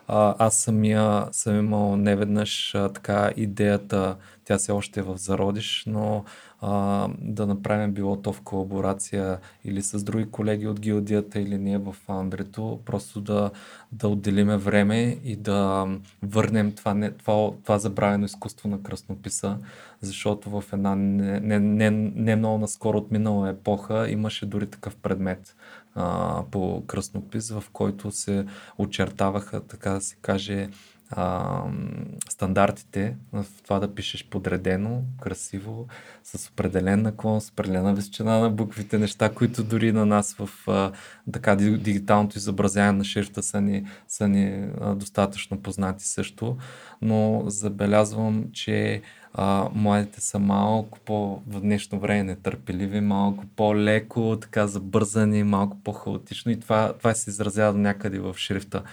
[0.07, 4.17] А, аз самия съм имал неведнъж а, така идеята,
[4.49, 6.23] тя се още е в зародиш, но
[6.61, 11.77] а, да направим било то в колаборация или с други колеги от гилдията или ние
[11.77, 13.51] в Андрето, просто да,
[13.91, 15.87] да отделиме време и да
[16.23, 19.57] върнем това, не, това, това забравено изкуство на кръснописа,
[20.01, 24.95] защото в една не, не, не, не много наскоро от минала епоха имаше дори такъв
[24.95, 25.55] предмет
[25.95, 28.45] а, по кръснопис, в който се
[28.77, 30.69] очертаваха, така да се каже,
[31.11, 31.63] а,
[32.29, 35.87] стандартите в това да пишеш подредено, красиво,
[36.23, 40.91] с определен наклон, с определена височина на буквите, неща, които дори на нас в а,
[41.31, 46.57] така дигиталното изобразяване на шрифта са ни, са ни а, достатъчно познати също,
[47.01, 49.01] но забелязвам, че
[49.33, 56.51] а, младите са малко по в днешно време нетърпеливи, малко по-леко, така забързани, малко по-хаотично
[56.51, 58.83] и това, това се изразява някъде в шрифта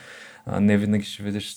[0.60, 1.56] не винаги ще видиш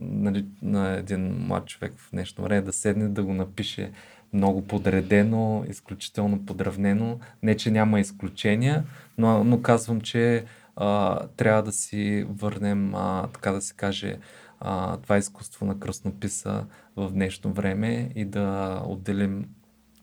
[0.00, 3.92] нали, на един млад човек в днешно време да седне да го напише
[4.32, 7.18] много подредено, изключително подравнено.
[7.42, 8.84] Не, че няма изключения,
[9.18, 10.44] но, но казвам, че
[10.76, 14.18] а, трябва да си върнем, а, така да се каже,
[14.60, 16.66] а, това изкуство на кръснописа
[16.96, 19.48] в днешно време и да отделим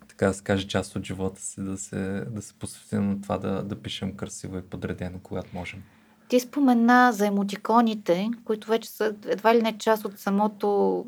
[0.08, 3.38] така да се каже, част от живота си, да се, да се посветим на това
[3.38, 5.84] да, да пишем красиво и подредено, когато можем.
[6.32, 11.06] Ти спомена за емотиконите, които вече са едва ли не част от самото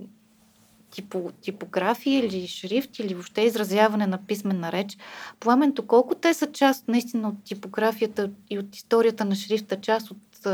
[0.91, 4.97] типо, типография или шрифт или въобще изразяване на писменна реч.
[5.39, 10.47] Пламенто, колко те са част наистина от типографията и от историята на шрифта, част от,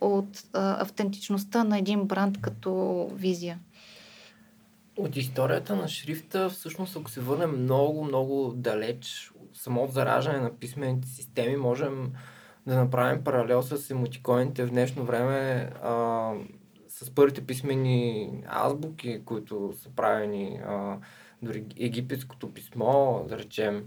[0.00, 3.58] от а, автентичността на един бранд като визия?
[4.96, 11.08] От историята на шрифта, всъщност, ако се върнем много, много далеч, самото зараждане на писмените
[11.08, 12.12] системи, можем
[12.66, 16.32] да направим паралел с емотиконите в днешно време а,
[16.88, 20.96] с първите писмени азбуки, които са правени, а,
[21.42, 23.86] дори египетското писмо, да речем,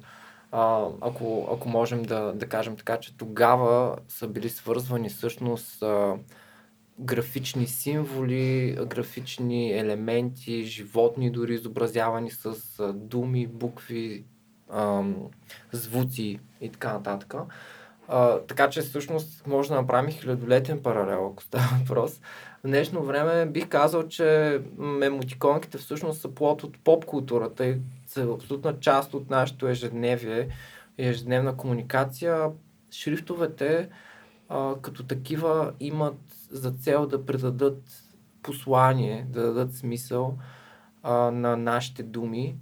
[0.52, 6.18] а, ако, ако можем да, да кажем така, че тогава са били свързвани всъщност а,
[7.00, 14.26] графични символи, графични елементи, животни дори изобразявани с а, думи, букви,
[14.70, 15.04] а,
[15.72, 17.34] звуци и така нататък.
[18.08, 22.22] А, така че всъщност може да направим хилядолетен паралел, ако става въпрос.
[22.64, 24.62] В днешно време бих казал, че
[25.02, 30.48] емотиконките всъщност са плод от поп културата и са абсолютна част от нашето ежедневие
[30.98, 32.50] и ежедневна комуникация.
[32.92, 33.90] Шрифтовете
[34.50, 37.84] а, като такива имат за цел да предадат
[38.44, 40.38] послание, да дадат смисъл
[41.04, 42.56] а, на нашите думи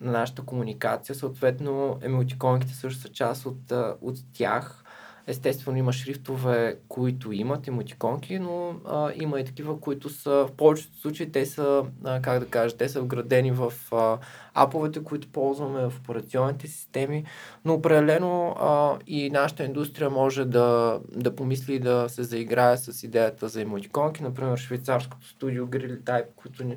[0.00, 1.14] на нашата комуникация.
[1.14, 4.82] Съответно, емотикониките също са част от, от тях.
[5.28, 10.98] Естествено има шрифтове, които имат емотиконки, но а, има и такива, които са, в повечето
[10.98, 14.18] случаи, те са, а, как да кажа, те са вградени в а,
[14.54, 17.24] аповете, които ползваме в операционните системи,
[17.64, 23.48] но определено а, и нашата индустрия може да, да помисли да се заиграе с идеята
[23.48, 26.76] за емотиконки, например швейцарското студио Grill Type, които ни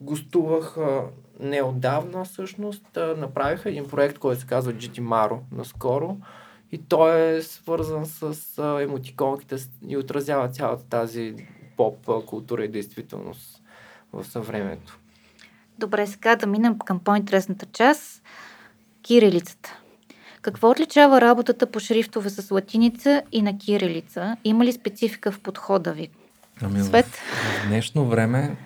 [0.00, 0.76] гостувах
[1.40, 2.98] неодавна всъщност.
[3.16, 6.16] Направиха един проект, който се казва GT Maro наскоро
[6.72, 8.34] и той е свързан с
[8.82, 9.56] емотиконките
[9.88, 11.34] и отразява цялата тази
[11.76, 13.62] поп култура и действителност
[14.12, 14.98] в съвремето.
[15.78, 18.22] Добре, сега да минем към по-интересната част
[19.02, 19.78] кирилицата.
[20.42, 24.36] Какво отличава работата по шрифтове с латиница и на кирилица?
[24.44, 26.10] Има ли специфика в подхода ви?
[26.62, 27.06] Ами, Свет?
[27.06, 28.56] В, в днешно време,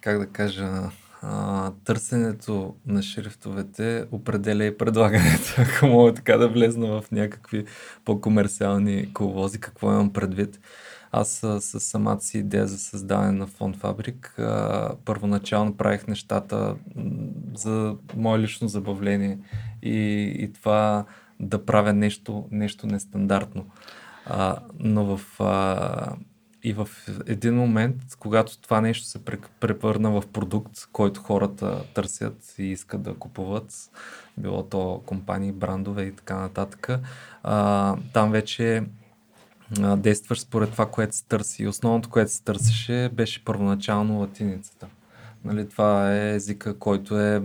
[0.00, 0.90] как да кажа,
[1.22, 7.64] а, търсенето на шрифтовете определя и предлагането, ако мога така да влезна в някакви
[8.04, 9.60] по-комерциални коловози.
[9.60, 10.60] Какво имам предвид?
[11.12, 11.28] Аз
[11.60, 16.76] с самата си идея за създаване на фонд Фабрик а, първоначално правих нещата
[17.54, 19.38] за мое лично забавление
[19.82, 21.04] и, и това
[21.40, 23.66] да правя нещо, нещо нестандартно.
[24.26, 26.14] А, но в а,
[26.62, 26.88] и в
[27.26, 29.24] един момент, когато това нещо се
[29.60, 33.90] превърна в продукт, който хората търсят и искат да купуват,
[34.38, 36.88] било то компании, брандове и така нататък,
[37.42, 38.82] а, там вече
[39.80, 41.62] а, действаш според това, което се търси.
[41.62, 44.86] И основното, което се търсеше, беше първоначално латиницата.
[45.44, 47.42] Нали, това е езика, който е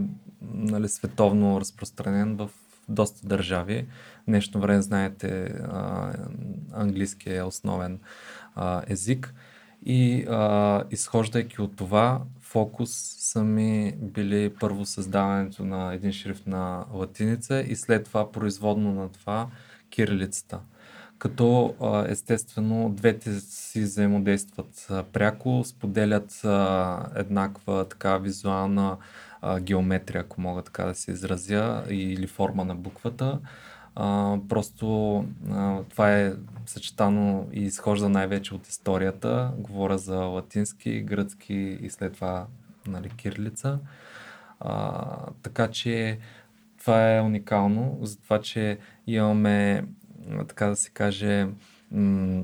[0.54, 2.50] нали, световно разпространен в
[2.90, 3.86] доста държави.
[4.28, 6.14] Днешно време, знаете, а,
[6.74, 8.00] английски е основен
[8.56, 9.34] а, език.
[9.86, 16.86] И а, изхождайки от това, фокус са ми били първо създаването на един шрифт на
[16.94, 19.48] латиница и след това производно на това
[19.90, 20.60] кирилицата.
[21.18, 21.76] Като
[22.10, 26.42] естествено двете си взаимодействат пряко, споделят
[27.16, 28.98] еднаква така визуална
[29.60, 33.40] геометрия, ако мога така да се изразя, или форма на буквата.
[33.96, 35.18] А, просто
[35.52, 36.34] а, това е
[36.66, 39.52] съчетано и изхожда най-вече от историята.
[39.58, 42.48] Говоря за латински, гръцки и след това
[42.88, 43.80] нали, кирлица.
[44.60, 45.04] А,
[45.44, 46.20] така че
[46.80, 48.78] това е уникално, за това, че
[49.08, 49.86] имаме,
[50.48, 51.48] така да се каже,
[51.92, 52.44] м-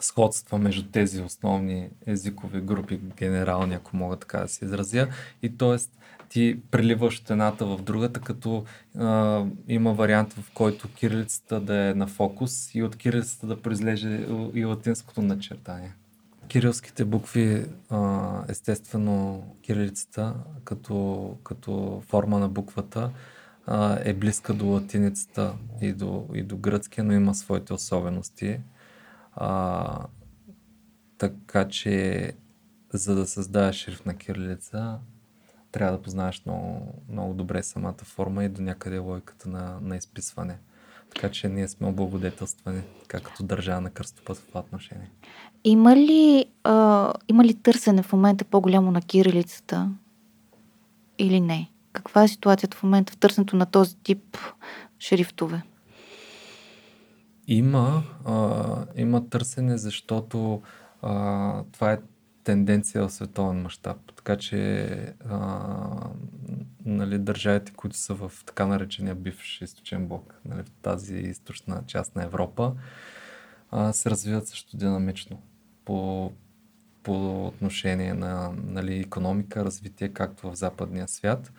[0.00, 5.08] сходства между тези основни езикови групи, генерални, ако мога така да се изразя.
[5.42, 5.78] И т.е
[6.28, 8.64] ти преливаш от едната в другата, като
[8.98, 14.26] а, има вариант, в който кирилицата да е на фокус и от кирилицата да произлезе
[14.54, 15.94] и латинското начертание.
[16.48, 23.10] Кирилските букви, а, естествено, кирилицата като, като форма на буквата
[23.66, 28.60] а, е близка до латиницата и до, и до гръцкия, но има своите особености.
[29.32, 30.06] А,
[31.18, 32.32] така че,
[32.92, 34.98] за да създадеш шрифт на кирилица,
[35.74, 40.58] трябва да познаеш много, много добре самата форма и до някъде логиката на, на изписване.
[41.14, 45.10] Така че ние сме облагодетелствани, така като държава на кръстопът в това отношение.
[45.64, 49.90] Има ли, а, има ли търсене в момента по-голямо на кирилицата
[51.18, 51.70] или не?
[51.92, 54.38] Каква е ситуацията в момента в търсенето на този тип
[54.98, 55.62] шрифтове?
[57.46, 60.62] Има, а, има търсене, защото
[61.02, 61.98] а, това е
[62.44, 63.96] тенденция в световен мащаб.
[64.16, 64.88] Така че
[65.28, 66.10] а,
[66.84, 72.16] нали, държавите, които са в така наречения бивш източен блок, нали, в тази източна част
[72.16, 72.74] на Европа,
[73.70, 75.42] а, се развиват също динамично
[75.84, 76.32] по,
[77.02, 81.52] по отношение на нали, економика, развитие, както в западния свят.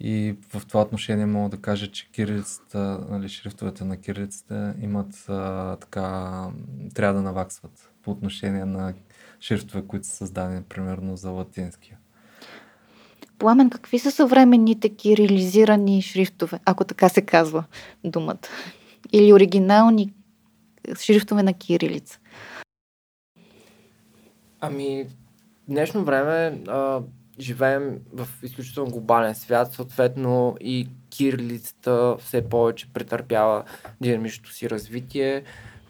[0.00, 5.76] И в това отношение мога да кажа, че кирилицата, нали, шрифтовете на кирилицата имат а,
[5.76, 6.50] така,
[6.94, 8.94] трябва да наваксват по отношение на
[9.40, 11.98] шрифтове, които са създадени, примерно за латинския.
[13.38, 17.64] Пламен, какви са съвременните кирилизирани шрифтове, ако така се казва
[18.04, 18.48] думата?
[19.12, 20.12] Или оригинални
[21.00, 22.18] шрифтове на кирилица?
[24.60, 25.10] Ами, в
[25.68, 27.00] днешно време а,
[27.40, 33.64] живеем в изключително глобален свят, съответно и кирилицата все повече претърпява
[34.00, 35.42] динамичното си развитие.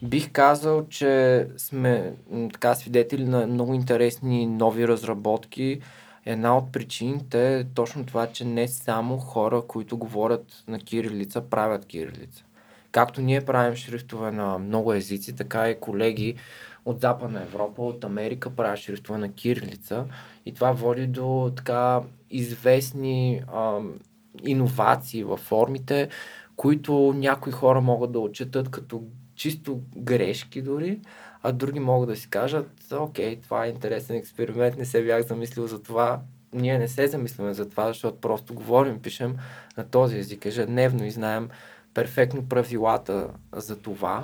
[0.02, 2.14] Бих казал, че сме
[2.52, 5.80] така свидетели на много интересни нови разработки.
[6.26, 11.86] Една от причините е точно това, че не само хора, които говорят на кирилица, правят
[11.86, 12.44] кирилица.
[12.92, 16.34] Както ние правим шрифтове на много езици, така и колеги
[16.84, 20.04] от Западна Европа, от Америка правят шрифтове на кирилица
[20.46, 23.94] и това води до така известни ам,
[24.46, 26.08] иновации във формите,
[26.56, 29.02] които някои хора могат да отчитат като
[29.38, 31.00] чисто грешки дори,
[31.42, 35.66] а други могат да си кажат, окей, това е интересен експеримент, не се бях замислил
[35.66, 36.20] за това.
[36.52, 39.36] Ние не се замисляме за това, защото просто говорим, пишем
[39.76, 41.48] на този език ежедневно и знаем
[41.94, 44.22] перфектно правилата за това.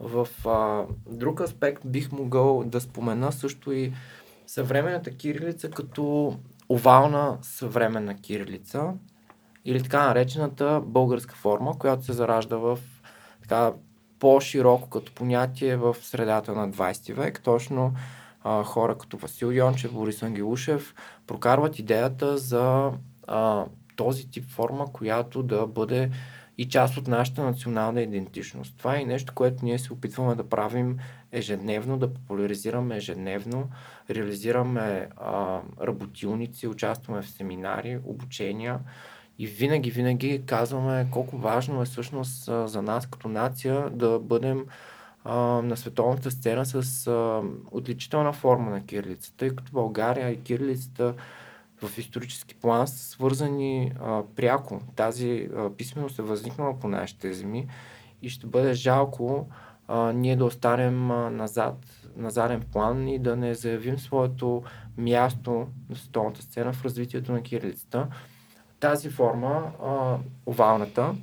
[0.00, 3.92] В а, друг аспект бих могъл да спомена също и
[4.46, 6.36] съвременната кирилица като
[6.68, 8.92] овална съвременна кирилица
[9.64, 12.78] или така наречената българска форма, която се заражда в
[13.42, 13.72] така
[14.20, 17.94] по-широко като понятие в средата на 20 век, точно
[18.44, 20.94] а, хора като Васил Йончев, Борис Ангелушев
[21.26, 22.92] прокарват идеята за
[23.26, 23.64] а,
[23.96, 26.10] този тип форма, която да бъде
[26.58, 28.74] и част от нашата национална идентичност.
[28.78, 30.98] Това е нещо, което ние се опитваме да правим
[31.32, 33.70] ежедневно, да популяризираме ежедневно,
[34.10, 38.78] реализираме а, работилници, участваме в семинари, обучения
[39.40, 44.66] и винаги, винаги казваме колко важно е всъщност за нас като нация да бъдем
[45.24, 51.14] а, на световната сцена с а, отличителна форма на кирилицата, тъй като България и кирилицата
[51.82, 54.80] в исторически план са свързани а, пряко.
[54.96, 57.68] Тази а, писменост е възникнала по нашите земи
[58.22, 59.46] и ще бъде жалко
[59.88, 61.76] а, ние да останем а, назад,
[62.16, 64.62] на заден план и да не заявим своето
[64.98, 68.08] място на световната сцена в развитието на кирилицата.
[68.80, 71.14] Тази форма, а, овалната,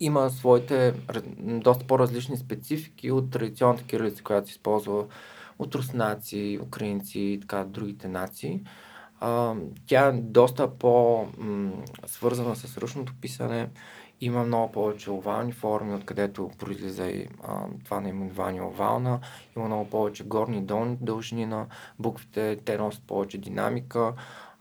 [0.00, 0.94] има своите
[1.38, 5.04] доста по-различни специфики от традиционната кирилица, която се използва
[5.58, 8.60] от руснаци, украинци и така другите нации.
[9.20, 9.54] А,
[9.86, 13.68] тя е доста по-свързана с ръчното писане,
[14.20, 19.20] има много повече овални форми, откъдето произлиза и а, това наименование овална.
[19.56, 21.66] Има много повече горни и долни дължини на
[21.98, 24.14] буквите, те носят повече динамика.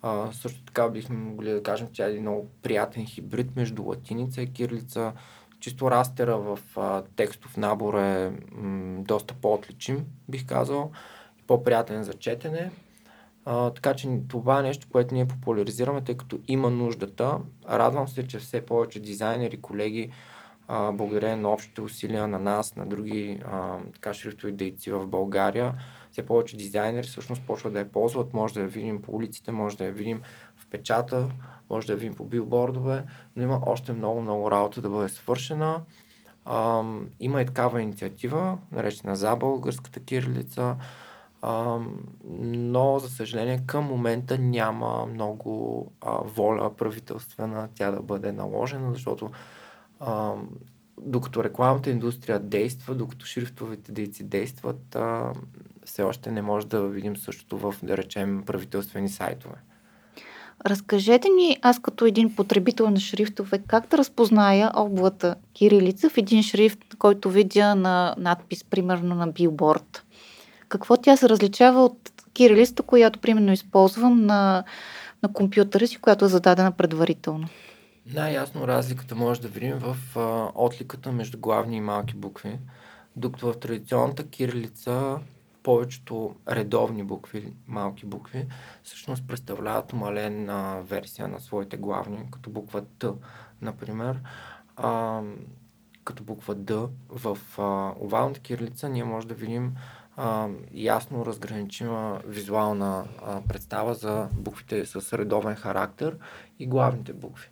[0.08, 4.42] А, също така бихме могли да кажем, че е един много приятен хибрид между латиница
[4.42, 5.14] и кирлица.
[5.60, 10.92] Чисто растера в а, текстов набор е м, доста по-отличим, бих казал,
[11.40, 12.72] и по-приятен за четене.
[13.46, 17.40] А, така че това е нещо, което ние популяризираме, тъй като има нуждата.
[17.70, 20.12] Радвам се, че все повече дизайнери, колеги,
[20.68, 25.74] а, благодарение на общите усилия на нас, на други а, така шрифтови дейци в България,
[26.18, 28.34] все повече дизайнери всъщност почват да я ползват.
[28.34, 30.22] Може да я видим по улиците, може да я видим
[30.56, 31.30] в печата,
[31.70, 33.04] може да я видим по билбордове,
[33.36, 35.82] но има още много, много работа да бъде свършена.
[36.46, 36.84] А,
[37.20, 40.76] има и такава инициатива, наречена за българската кирилица,
[42.24, 49.32] но, за съжаление, към момента няма много а, воля правителствена тя да бъде наложена, защото
[50.00, 50.34] а,
[51.02, 55.34] докато рекламната индустрия действа, докато шрифтовите дейци действат, а,
[55.88, 59.56] все още не може да видим същото в, да речем, правителствени сайтове.
[60.66, 66.44] Разкажете ни, аз като един потребител на шрифтове, как да разпозная облата кирилица в един
[66.44, 70.04] шрифт, който видя на надпис, примерно на билборд?
[70.70, 74.64] Какво тя се различава от кирилицата, която примерно използвам на,
[75.24, 77.48] на компютъра си, която е зададена предварително?
[78.14, 82.60] Най-ясно разликата може да видим в а, отликата между главни и малки букви,
[83.16, 85.20] докато в традиционната кирилица
[85.68, 88.48] повечето редовни букви, малки букви,
[88.84, 93.14] всъщност представляват умалена версия на своите главни, като буква Т,
[93.62, 94.20] например.
[94.76, 95.22] А,
[96.04, 99.76] като буква Д в а, овалната кирилица ние може да видим
[100.18, 106.18] а, ясно разграничима визуална а, представа за буквите с редовен характер
[106.60, 107.50] и главните букви.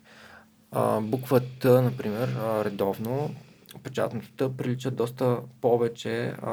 [0.72, 3.34] А, буква Т, например, а, редовно,
[3.82, 6.52] печатното прилича доста повече а,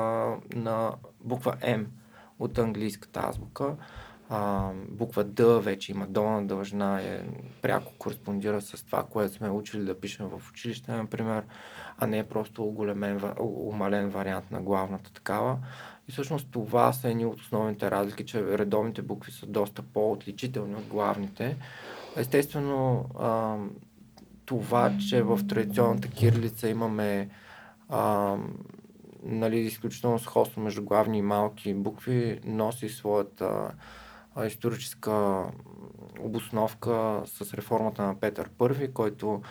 [0.55, 1.85] на буква М
[2.39, 3.75] от английската азбука.
[4.29, 7.21] А, буква Д вече има долна дължина, е,
[7.61, 11.43] пряко кореспондира с това, което сме учили да пишем в училище, например,
[11.97, 15.57] а не е просто големен, умален вариант на главната такава.
[16.07, 20.85] И всъщност това са едни от основните разлики, че редовните букви са доста по-отличителни от
[20.85, 21.57] главните.
[22.15, 23.57] Естествено, а,
[24.45, 27.29] това, че в традиционната кирилица имаме
[27.89, 28.35] а,
[29.23, 33.71] нали, изключително сходство между главни и малки букви, носи своята
[34.35, 35.43] а, историческа
[36.19, 39.41] обосновка с реформата на Петър I, който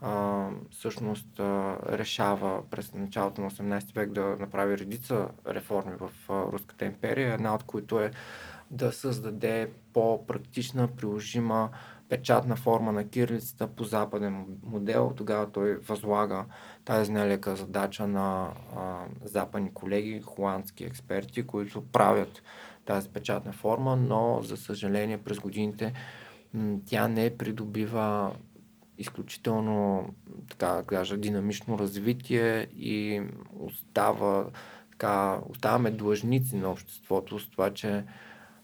[0.00, 6.52] а, всъщност а, решава през началото на 18 век да направи редица реформи в а,
[6.52, 8.10] Руската империя, една от които е
[8.70, 11.70] да създаде по-практична, приложима
[12.08, 15.12] печатна форма на кирилицата по западен модел.
[15.16, 16.44] Тогава той възлага
[16.84, 22.42] тази нелека задача на а, западни колеги, холандски експерти, които правят
[22.84, 25.92] тази печатна форма, но за съжаление през годините
[26.86, 28.32] тя не придобива
[28.98, 30.08] изключително,
[30.48, 33.22] така кажа, динамично развитие и
[33.60, 34.46] остава,
[34.90, 38.04] така, оставаме длъжници на обществото с това, че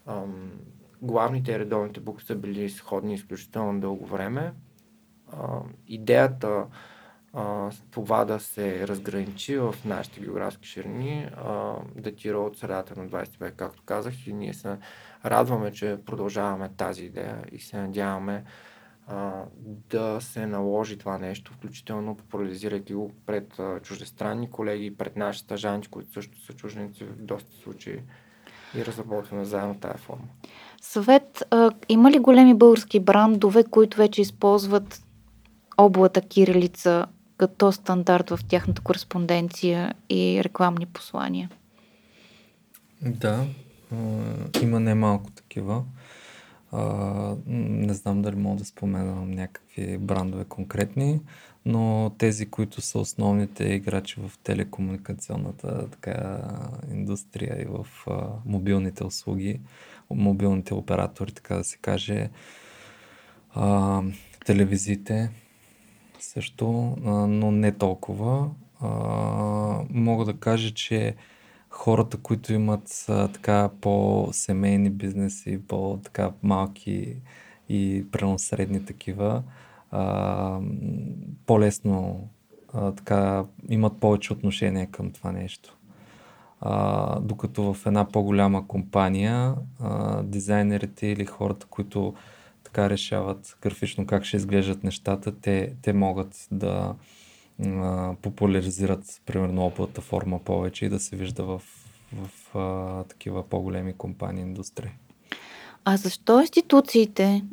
[0.07, 0.53] ам,
[1.05, 4.53] главните и редовните букви са били сходни изключително дълго време.
[5.33, 6.67] А, идеята
[7.33, 13.39] а, това да се разграничи в нашите географски ширини а, датира от средата на 20
[13.41, 14.77] век, както казах, и ние се
[15.25, 18.45] радваме, че продължаваме тази идея и се надяваме
[19.07, 25.45] а, да се наложи това нещо, включително популяризирайки го пред а, чуждестранни колеги, пред нашите
[25.45, 28.01] стажанти, които също са чужденци в доста случаи.
[28.77, 30.29] и разработваме заедно тази форма.
[30.85, 35.03] Съвет, а, има ли големи български брандове, които вече използват
[35.79, 37.07] облата кирилица
[37.37, 41.51] като стандарт в тяхната кореспонденция и рекламни послания?
[43.03, 43.47] Да,
[43.93, 43.97] а,
[44.63, 45.85] има немалко такива.
[46.73, 46.83] А,
[47.47, 51.21] не знам дали мога да споменам някакви брандове конкретни,
[51.67, 56.41] но тези, които са основните играчи в телекомуникационната така,
[56.93, 59.61] индустрия и в а, мобилните услуги,
[60.11, 62.31] мобилните оператори, така да се каже,
[63.55, 64.03] а,
[64.45, 65.31] телевизиите
[66.21, 68.51] също, а, но не толкова.
[68.81, 68.89] А,
[69.91, 71.15] мога да кажа, че
[71.71, 77.17] хората, които имат а, така по-семейни бизнеси, по-така малки
[77.69, 79.43] и преносредни такива,
[79.91, 80.61] а,
[81.47, 82.29] по-лесно
[82.73, 85.77] а, така имат повече отношение към това нещо.
[86.67, 92.15] А, докато в една по-голяма компания а, дизайнерите или хората, които
[92.65, 96.95] така решават графично как ще изглеждат нещата, те, те могат да
[97.65, 101.63] а, популяризират примерно облата форма повече и да се вижда в,
[102.13, 104.91] в а, такива по-големи компании индустрии.
[105.85, 107.45] А защо институциите,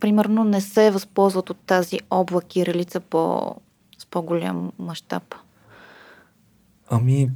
[0.00, 3.54] примерно, не се възползват от тази обла кирилица по,
[3.98, 5.34] с по-голям мащаб?
[6.90, 7.30] Ами,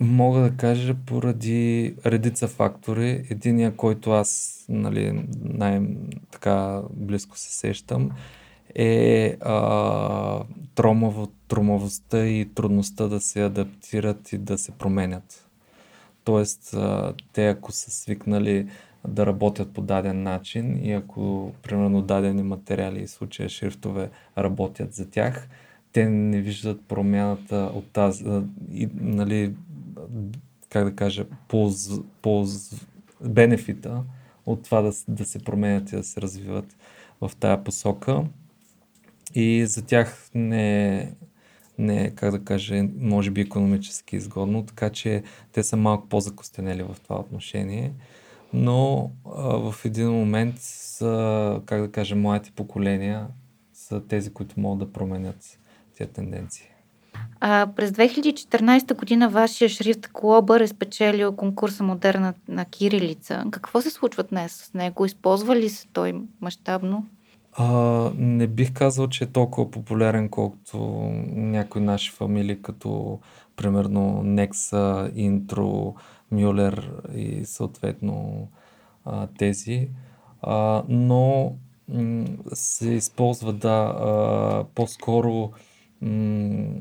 [0.00, 3.26] Мога да кажа поради редица фактори.
[3.30, 8.10] Единия, който аз нали, най-така близко се сещам,
[8.74, 15.48] е а, тромаво, тромавостта и трудността да се адаптират и да се променят.
[16.24, 18.68] Тоест, а, те ако са свикнали
[19.08, 25.10] да работят по даден начин и ако, примерно, дадени материали и случая шрифтове работят за
[25.10, 25.48] тях,
[25.92, 28.24] те не виждат промяната от тази,
[28.72, 29.54] и, нали,
[30.68, 31.90] как да кажа, полз,
[32.22, 32.74] полз,
[33.24, 34.04] бенефита
[34.46, 36.76] от това да, да се променят и да се развиват
[37.20, 38.24] в тая посока.
[39.34, 41.12] И за тях не,
[41.78, 46.96] не как да кажа, може би економически изгодно, така че те са малко по-закостенели в
[47.02, 47.92] това отношение.
[48.52, 53.26] Но а, в един момент са, как да кажа, моите поколения
[53.72, 55.58] са тези, които могат да променят
[55.96, 56.73] тези тенденции.
[57.40, 63.44] А, през 2014 година вашия шрифт Клобър е спечелил конкурса Модерна на Кирилица.
[63.50, 65.04] Какво се случва днес с него?
[65.04, 67.06] Използва ли се той мащабно?
[67.52, 70.78] А, не бих казал, че е толкова популярен, колкото
[71.32, 73.18] някои наши фамилии, като
[73.56, 75.94] примерно Nexa, Intro,
[76.32, 78.48] Мюлер и съответно
[79.04, 79.88] а, тези.
[80.42, 81.54] А, но
[81.88, 85.52] м- се използва да а, по-скоро
[86.02, 86.74] м-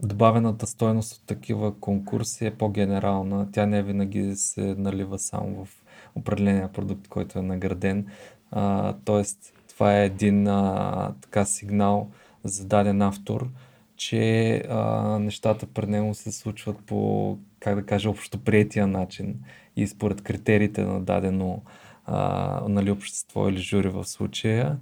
[0.00, 3.48] добавената стойност от такива конкурси е по-генерална.
[3.52, 5.82] Тя не винаги се налива само в
[6.14, 8.06] определения продукт, който е награден.
[8.50, 12.10] А, тоест, това е един а, така сигнал
[12.44, 13.48] за даден автор,
[13.96, 19.34] че а, нещата пред него се случват по, как да кажа, общоприетия начин
[19.76, 21.62] и според критериите на дадено
[22.06, 24.78] а, нали, общество или жури в случая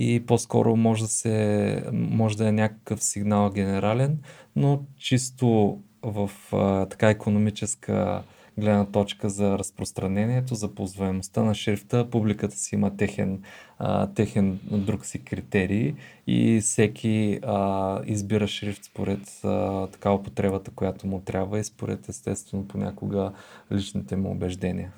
[0.00, 4.18] и по-скоро може да, се, може да е някакъв сигнал генерален,
[4.56, 8.22] но чисто в а, така економическа
[8.58, 13.42] гледна точка за разпространението, за ползваемостта на шрифта, публиката си има техен,
[13.78, 15.94] а, техен друг си критерий
[16.26, 22.68] и всеки а, избира шрифт според а, така употребата, която му трябва и според естествено
[22.68, 23.32] понякога
[23.72, 24.92] личните му убеждения.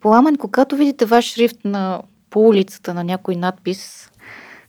[0.00, 2.02] Пламен, когато видите ваш шрифт на
[2.34, 4.10] по улицата на някой надпис,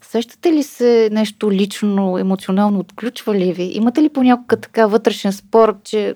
[0.01, 3.63] сещате ли се нещо лично, емоционално отключва ли ви?
[3.63, 6.15] Имате ли понякога така вътрешен спор, че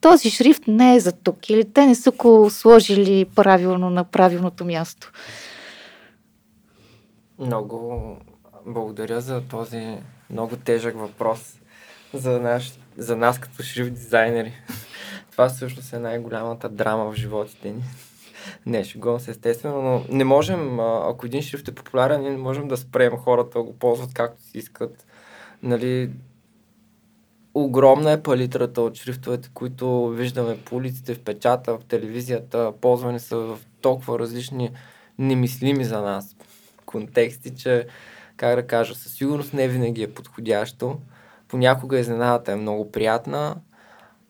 [0.00, 4.64] този шрифт не е за тук или те не са го сложили правилно на правилното
[4.64, 5.12] място?
[7.38, 8.16] Много
[8.66, 9.98] благодаря за този
[10.30, 11.54] много тежък въпрос
[12.14, 14.52] за, наш, за нас като шрифт дизайнери.
[15.32, 17.82] Това всъщност е най-голямата драма в животите ни.
[18.66, 22.68] Не, шегувам се естествено, но не можем, ако един шрифт е популярен, ние не можем
[22.68, 25.06] да спрем хората да го ползват както си искат.
[25.62, 26.10] Нали,
[27.54, 33.36] огромна е палитрата от шрифтовете, които виждаме по улиците, в печата, в телевизията, ползвани са
[33.36, 34.70] в толкова различни
[35.18, 36.36] немислими за нас
[36.86, 37.86] контексти, че,
[38.36, 40.98] как да кажа, със сигурност не винаги е подходящо.
[41.48, 43.56] Понякога изненадата е много приятна,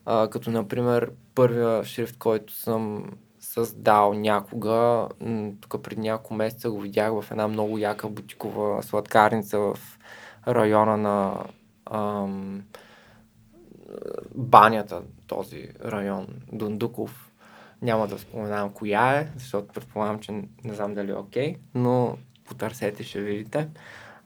[0.05, 3.11] а, като например първия шрифт, който съм
[3.53, 5.07] създал някога.
[5.61, 9.79] Тук преди няколко месеца го видях в една много яка бутикова сладкарница в
[10.47, 11.43] района на
[11.91, 12.63] ам,
[14.35, 17.31] банята, този район, Дундуков.
[17.81, 20.31] Няма да споменавам коя е, защото предполагам, че
[20.63, 23.69] не знам дали е окей, okay, но потърсете, ще видите.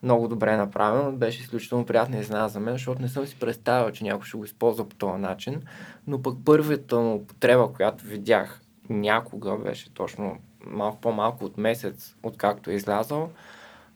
[0.04, 4.04] Много добре направено, беше изключително приятна изненада за мен, защото не съм си представил, че
[4.04, 5.62] някой ще го използва по този начин,
[6.08, 12.72] но пък първата му употреба, която видях някога, беше точно малко по-малко от месец, откакто
[12.72, 13.30] е излязъл,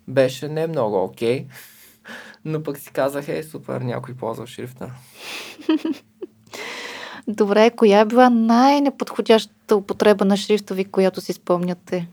[0.07, 1.45] беше не много окей.
[1.45, 1.47] Okay
[2.45, 4.91] но пък си казах, е, супер, някой ползва шрифта.
[7.27, 12.07] Добре, коя е била най-неподходящата употреба на шрифта ви, която си спомняте?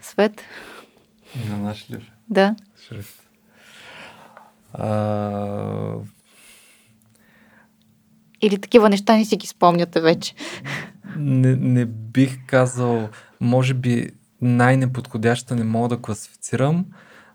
[0.00, 0.42] Свет?
[1.48, 2.10] На наш ли?
[2.30, 2.56] Да.
[2.88, 3.28] Шрифт.
[4.72, 5.94] А...
[8.42, 10.34] Или такива неща не си ги спомняте вече?
[11.16, 13.08] Не, не бих казал,
[13.40, 16.86] може би най-неподходяща не мога да класифицирам,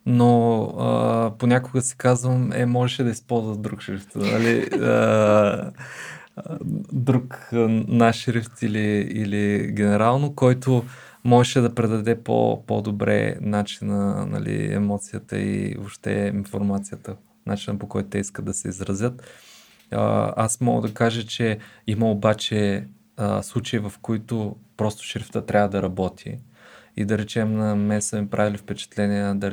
[0.06, 4.16] но а, понякога си казвам, е, можеше да използва друг шрифт.
[4.16, 4.70] Нали?
[6.94, 7.50] Друг
[7.88, 10.84] наш шрифт или, или генерално, който
[11.24, 18.18] можеше да предаде по, по-добре начина, нали, емоцията и въобще информацията, начина по който те
[18.18, 19.24] искат да се изразят.
[19.92, 21.58] А, аз мога да кажа, че
[21.88, 26.38] има обаче а, случаи, в които просто шрифта трябва да работи
[26.98, 29.50] и да речем на мен са ми правили впечатление да,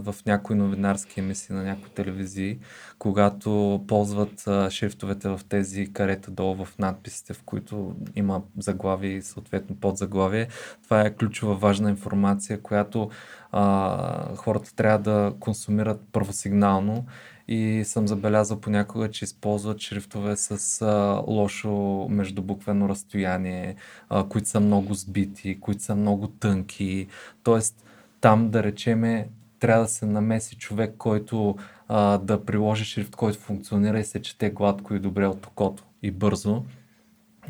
[0.00, 2.58] в някои новинарски емисии на някои телевизии,
[2.98, 9.76] когато ползват шрифтовете в тези карета долу в надписите, в които има заглавие и съответно
[9.76, 10.48] подзаглавие.
[10.84, 13.10] Това е ключова важна информация, която
[13.52, 17.06] а, хората трябва да консумират първосигнално
[17.52, 23.76] и съм забелязал понякога, че използват шрифтове с а, лошо междубуквено разстояние,
[24.08, 27.06] а, които са много сбити, които са много тънки.
[27.42, 27.84] Тоест,
[28.20, 29.28] там да речеме,
[29.60, 31.56] трябва да се намеси човек, който
[31.88, 36.10] а, да приложи шрифт, който функционира и се чете гладко и добре от окото и
[36.10, 36.62] бързо.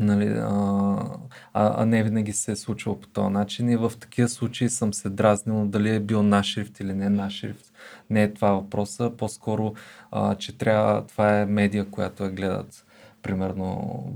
[0.02, 0.96] Нали, а,
[1.52, 5.10] а, не винаги се е случвало по този начин и в такива случаи съм се
[5.10, 7.72] дразнил дали е бил наш шрифт или не наш шрифт.
[8.10, 9.74] Не е това въпроса, по-скоро,
[10.10, 12.84] а, че трябва, това е медия, която я гледат
[13.22, 13.66] примерно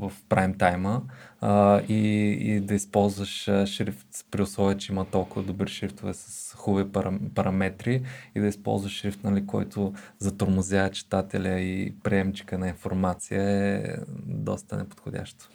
[0.00, 1.02] в прайм тайма
[1.40, 6.92] а, и, и да използваш шрифт при условие, че има толкова добри шрифтове с хубави
[7.34, 8.02] параметри
[8.34, 15.48] и да използваш шрифт, нали, който затормозява читателя и приемчика на информация е доста неподходящо.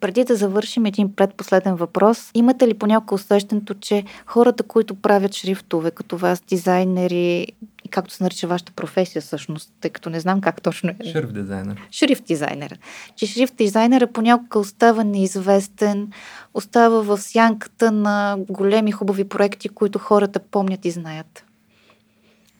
[0.00, 5.90] Преди да завършим един предпоследен въпрос, имате ли понякога усещането, че хората, които правят шрифтове,
[5.90, 7.46] като вас, дизайнери,
[7.84, 10.96] и както се нарича вашата професия всъщност, тъй като не знам как точно е.
[11.12, 11.88] Шрифт дизайнер.
[11.92, 12.78] Шрифт дизайнер.
[13.16, 16.12] Че шрифт дизайнера понякога остава неизвестен,
[16.54, 21.44] остава в сянката на големи хубави проекти, които хората помнят и знаят.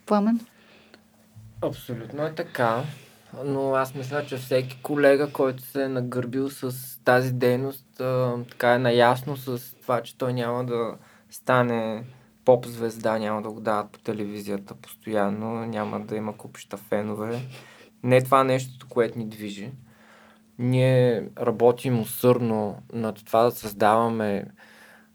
[0.05, 0.39] Пламен?
[1.61, 2.83] Абсолютно е така
[3.45, 8.73] но аз мисля, че всеки колега, който се е нагърбил с тази дейност, а, така
[8.73, 10.97] е наясно с това, че той няма да
[11.29, 12.03] стане
[12.45, 17.41] поп звезда, няма да го дават по телевизията постоянно, няма да има купища фенове.
[18.03, 19.71] Не е това нещо, което ни движи.
[20.59, 24.45] Ние работим усърдно над това да създаваме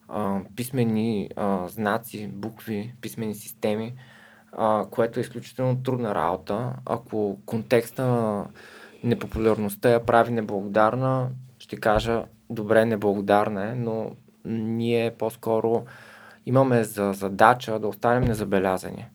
[0.08, 3.94] а, писмени а, знаци, букви, писмени системи,
[4.52, 6.72] а, което е изключително трудна работа.
[6.86, 8.46] Ако контекста на
[9.04, 14.10] непопулярността я прави неблагодарна, ще кажа, добре, неблагодарна е, но
[14.44, 15.84] ние по-скоро
[16.46, 19.06] имаме за задача да останем незабелязани.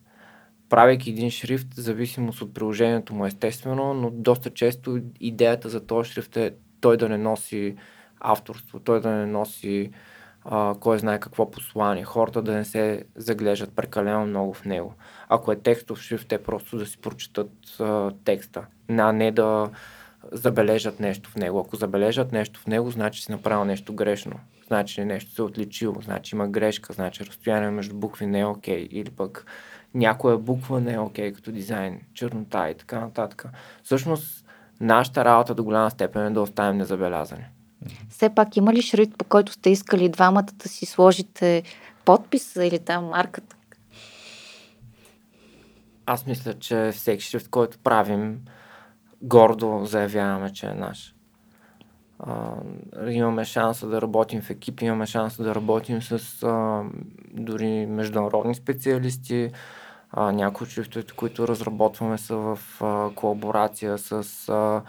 [0.68, 6.36] Правейки един шрифт, зависимост от приложението му естествено, но доста често идеята за този шрифт
[6.36, 7.76] е той да не носи
[8.20, 9.90] авторство, той да не носи
[10.44, 14.94] а, кой знае какво послание, хората да не се заглеждат прекалено много в него.
[15.28, 19.70] Ако е текстов шрифт, те просто да си прочитат а, текста, а не да
[20.32, 21.58] забележат нещо в него.
[21.58, 24.40] Ако забележат нещо в него, значи си направил нещо грешно.
[24.66, 28.88] Значи нещо се е отличило, значи има грешка, значи разстояние между букви не е окей.
[28.88, 29.46] Okay, или пък
[29.94, 33.44] някоя буква не е окей okay, като дизайн, чернота и така нататък.
[33.82, 34.46] Всъщност,
[34.80, 37.44] нашата работа до голяма степен е да оставим незабелязани.
[38.10, 41.62] Все пак има ли шрифт, по който сте искали двамата да си сложите
[42.04, 43.56] подписа или там марката?
[46.06, 48.40] Аз мисля, че всеки шрифт, който правим,
[49.22, 51.14] гордо заявяваме, че е наш.
[52.18, 52.54] А,
[53.08, 56.82] имаме шанса да работим в екип, имаме шанса да работим с а,
[57.32, 59.50] дори международни специалисти.
[60.10, 64.82] А, някои от шрифтовете, които разработваме са в а, колаборация с а,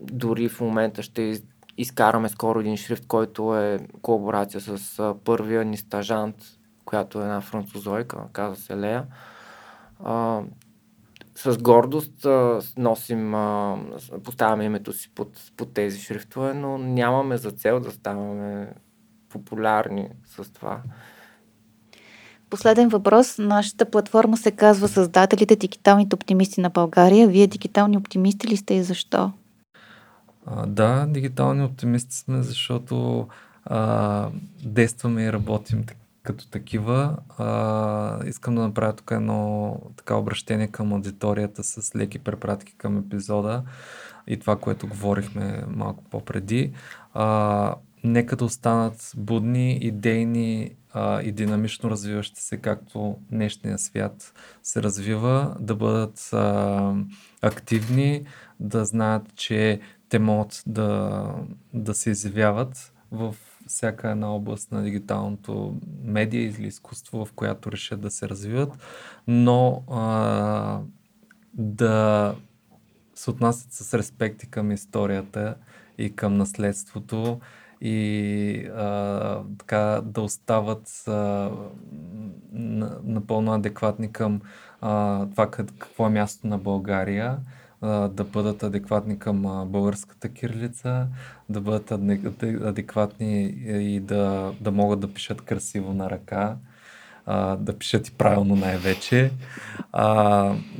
[0.00, 1.42] дори в момента ще
[1.78, 6.36] изкараме скоро един шрифт, който е колаборация с а, първия ни стажант,
[6.84, 9.06] която е една французойка, казва се Лея.
[10.04, 10.42] А,
[11.34, 13.78] с гордост а, носим, а,
[14.24, 18.72] поставяме името си под, под тези шрифтове, но нямаме за цел да ставаме
[19.28, 20.82] популярни с това.
[22.50, 23.38] Последен въпрос.
[23.38, 27.28] Нашата платформа се казва Създателите дигиталните оптимисти на България.
[27.28, 29.32] Вие дигитални оптимисти ли сте и защо?
[30.50, 33.28] А, да, дигитални оптимисти сме, защото
[33.64, 34.28] а,
[34.64, 35.84] действаме и работим
[36.22, 37.16] като такива.
[37.38, 43.62] А, искам да направя тук едно така обращение към аудиторията с леки препратки към епизода
[44.26, 46.72] и това, което говорихме малко по-преди.
[47.14, 47.74] А,
[48.04, 54.32] нека да останат будни, идейни а, и динамично развиващи се, както днешния свят
[54.62, 56.94] се развива, да бъдат а,
[57.42, 58.24] активни,
[58.60, 61.24] да знаят, че те могат да,
[61.74, 63.36] да се изявяват в
[63.66, 68.72] всяка една област на дигиталното медия или изкуство, в която решат да се развиват,
[69.26, 70.80] но а,
[71.54, 72.34] да
[73.14, 75.54] се отнасят с респекти към историята
[75.98, 77.40] и към наследството
[77.80, 81.50] и а, така да остават а,
[83.04, 84.40] напълно адекватни към
[84.80, 87.38] а, това какво е място на България
[87.82, 91.06] да бъдат адекватни към българската кирилица,
[91.48, 91.92] да бъдат
[92.62, 96.56] адекватни и да, да могат да пишат красиво на ръка,
[97.58, 99.30] да пишат и правилно най-вече,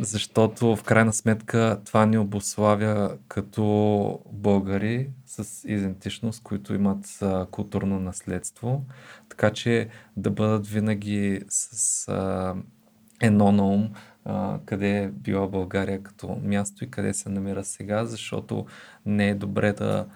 [0.01, 7.21] защото в крайна сметка това ни обославя като българи с идентичност, които имат
[7.51, 8.85] културно наследство,
[9.29, 12.13] така че да бъдат винаги с
[13.21, 13.91] едно на ум,
[14.29, 18.67] а, къде е била България като място и къде се намира сега, защото
[19.07, 20.07] не е добре да,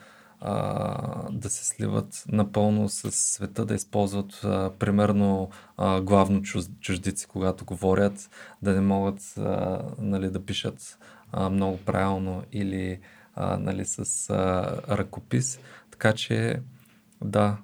[0.40, 7.26] а, да се сливат напълно с света, да използват а, примерно а, главно чуж, чуждици,
[7.26, 8.30] когато говорят,
[8.62, 10.98] да не могат а, нали, да пишат
[11.32, 13.00] а, много правилно или
[13.34, 15.60] а, нали, с а, ръкопис.
[15.90, 16.60] Така че
[17.24, 17.56] да,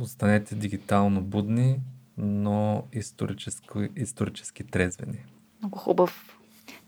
[0.00, 1.80] останете дигитално будни,
[2.16, 5.24] но исторически, исторически трезвени.
[5.62, 6.38] Много хубав.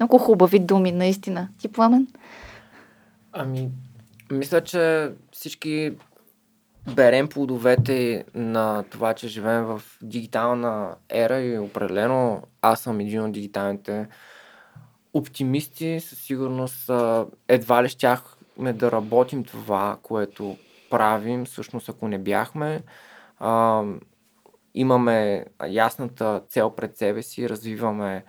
[0.00, 1.48] Много хубави думи, наистина.
[1.58, 2.06] Ти, Пламен?
[3.32, 3.70] Ами,
[4.32, 5.92] мисля, че всички
[6.94, 13.32] берем плодовете на това, че живеем в дигитална ера и определено аз съм един от
[13.32, 14.06] дигиталните
[15.14, 16.00] оптимисти.
[16.00, 16.90] Със сигурност
[17.48, 20.56] едва ли щяхме да работим това, което
[20.90, 22.82] правим, всъщност ако не бяхме.
[23.38, 23.82] А,
[24.74, 28.24] имаме ясната цел пред себе си, развиваме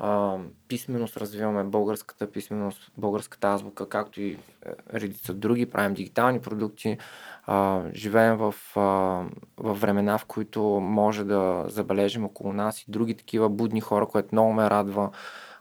[0.00, 0.36] а,
[0.68, 4.38] писменост, развиваме българската писменост, българската азбука, както и е,
[4.94, 6.98] редица други, правим дигитални продукти,
[7.46, 8.80] а, живеем в, а,
[9.56, 14.28] в времена, в които може да забележим около нас и други такива будни хора, което
[14.32, 15.10] много ме радва.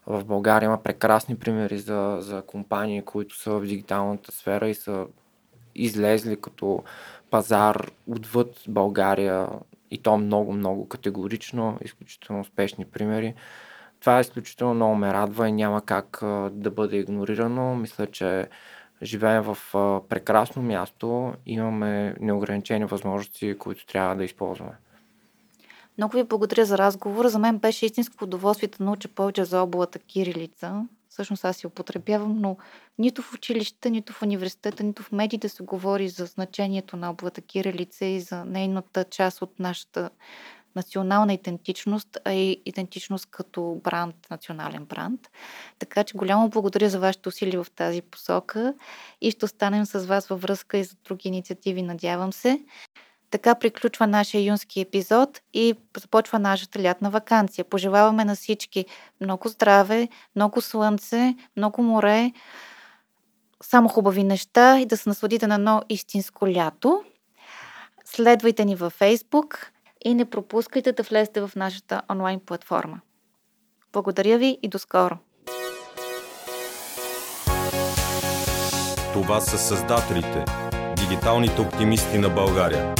[0.07, 5.05] В България има прекрасни примери за, за компании, които са в дигиталната сфера и са
[5.75, 6.83] излезли като
[7.29, 9.47] пазар отвъд България
[9.91, 13.35] и то много, много категорично, изключително успешни примери
[13.99, 16.19] това изключително много ме радва и няма как
[16.51, 17.75] да бъде игнорирано.
[17.75, 18.47] Мисля, че
[19.03, 19.57] живеем в
[20.09, 24.71] прекрасно място, имаме неограничени възможности, които трябва да използваме.
[25.97, 27.29] Много ви благодаря за разговора.
[27.29, 30.85] За мен беше истинско удоволствие да науча повече за облата кирилица.
[31.09, 32.57] Всъщност аз си употребявам, но
[32.99, 37.41] нито в училищата, нито в университета, нито в медиите се говори за значението на облата
[37.41, 40.09] кирилица и за нейната част от нашата
[40.75, 45.21] национална идентичност, а и идентичност като бранд, национален бранд.
[45.79, 48.73] Така че голямо благодаря за вашето усилие в тази посока
[49.21, 52.61] и ще останем с вас във връзка и за други инициативи, надявам се.
[53.31, 57.65] Така приключва нашия юнски епизод и започва нашата лятна вакансия.
[57.65, 58.85] Пожелаваме на всички
[59.21, 62.31] много здраве, много слънце, много море,
[63.63, 67.03] само хубави неща и да се насладите на едно истинско лято.
[68.05, 69.67] Следвайте ни във Facebook,
[70.05, 73.01] и не пропускайте да влезете в нашата онлайн платформа.
[73.93, 75.17] Благодаря ви и до скоро!
[79.13, 80.45] Това са създателите,
[80.95, 82.95] дигиталните оптимисти на България.